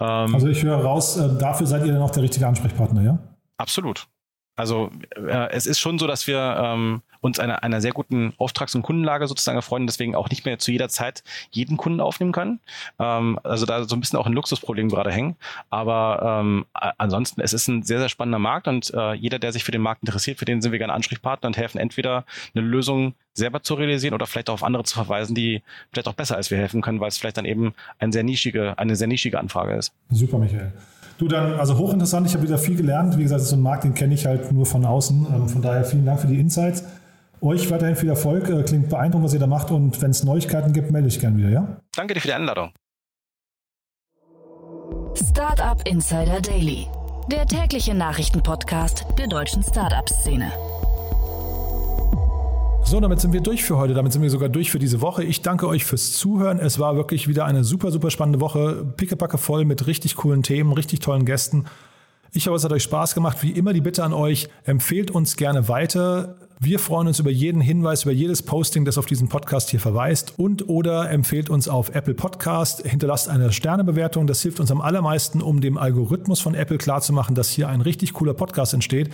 [0.00, 3.18] Ähm, also ich höre raus, äh, dafür seid ihr dann auch der richtige Ansprechpartner, ja?
[3.56, 4.08] Absolut.
[4.56, 8.74] Also äh, es ist schon so, dass wir ähm, uns einer, einer sehr guten Auftrags-
[8.74, 12.60] und Kundenlage sozusagen erfreuen, deswegen auch nicht mehr zu jeder Zeit jeden Kunden aufnehmen können.
[12.98, 15.36] Ähm, also da so ein bisschen auch ein Luxusproblem gerade hängen.
[15.68, 19.64] Aber ähm, ansonsten, es ist ein sehr, sehr spannender Markt und äh, jeder, der sich
[19.64, 23.14] für den Markt interessiert, für den sind wir gerne Ansprechpartner und helfen entweder eine Lösung
[23.34, 26.50] selber zu realisieren oder vielleicht auch auf andere zu verweisen, die vielleicht auch besser als
[26.50, 29.74] wir helfen können, weil es vielleicht dann eben eine sehr nischige, eine sehr nischige Anfrage
[29.74, 29.92] ist.
[30.10, 30.72] Super, Michael.
[31.18, 33.16] Du dann, also hochinteressant, ich habe wieder viel gelernt.
[33.16, 35.26] Wie gesagt, so ein Markt, den kenne ich halt nur von außen.
[35.34, 36.84] Ähm, von daher vielen Dank für die Insights.
[37.40, 38.48] Euch weiterhin viel Erfolg.
[38.48, 39.70] Äh, klingt beeindruckend, was ihr da macht.
[39.70, 41.80] Und wenn es Neuigkeiten gibt, melde ich gerne wieder, ja?
[41.96, 42.70] Danke dir für die Einladung.
[45.14, 46.86] Startup Insider Daily,
[47.30, 50.52] der tägliche Nachrichtenpodcast der deutschen Startup-Szene.
[52.88, 53.94] So, damit sind wir durch für heute.
[53.94, 55.24] Damit sind wir sogar durch für diese Woche.
[55.24, 56.60] Ich danke euch fürs Zuhören.
[56.60, 58.86] Es war wirklich wieder eine super, super spannende Woche.
[58.96, 61.64] Pickepacke voll mit richtig coolen Themen, richtig tollen Gästen.
[62.30, 63.38] Ich hoffe, es hat euch Spaß gemacht.
[63.40, 66.36] Wie immer die Bitte an euch, empfehlt uns gerne weiter.
[66.60, 70.34] Wir freuen uns über jeden Hinweis, über jedes Posting, das auf diesen Podcast hier verweist
[70.38, 74.28] und oder empfehlt uns auf Apple Podcast, hinterlasst eine Sternebewertung.
[74.28, 78.12] Das hilft uns am allermeisten, um dem Algorithmus von Apple klarzumachen, dass hier ein richtig
[78.12, 79.10] cooler Podcast entsteht.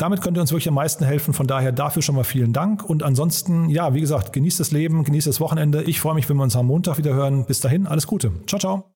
[0.00, 1.34] Damit könnt ihr uns wirklich am meisten helfen.
[1.34, 2.82] Von daher dafür schon mal vielen Dank.
[2.82, 5.82] Und ansonsten, ja, wie gesagt, genießt das Leben, genießt das Wochenende.
[5.82, 7.44] Ich freue mich, wenn wir uns am Montag wieder hören.
[7.44, 8.32] Bis dahin, alles Gute.
[8.46, 8.90] Ciao, ciao.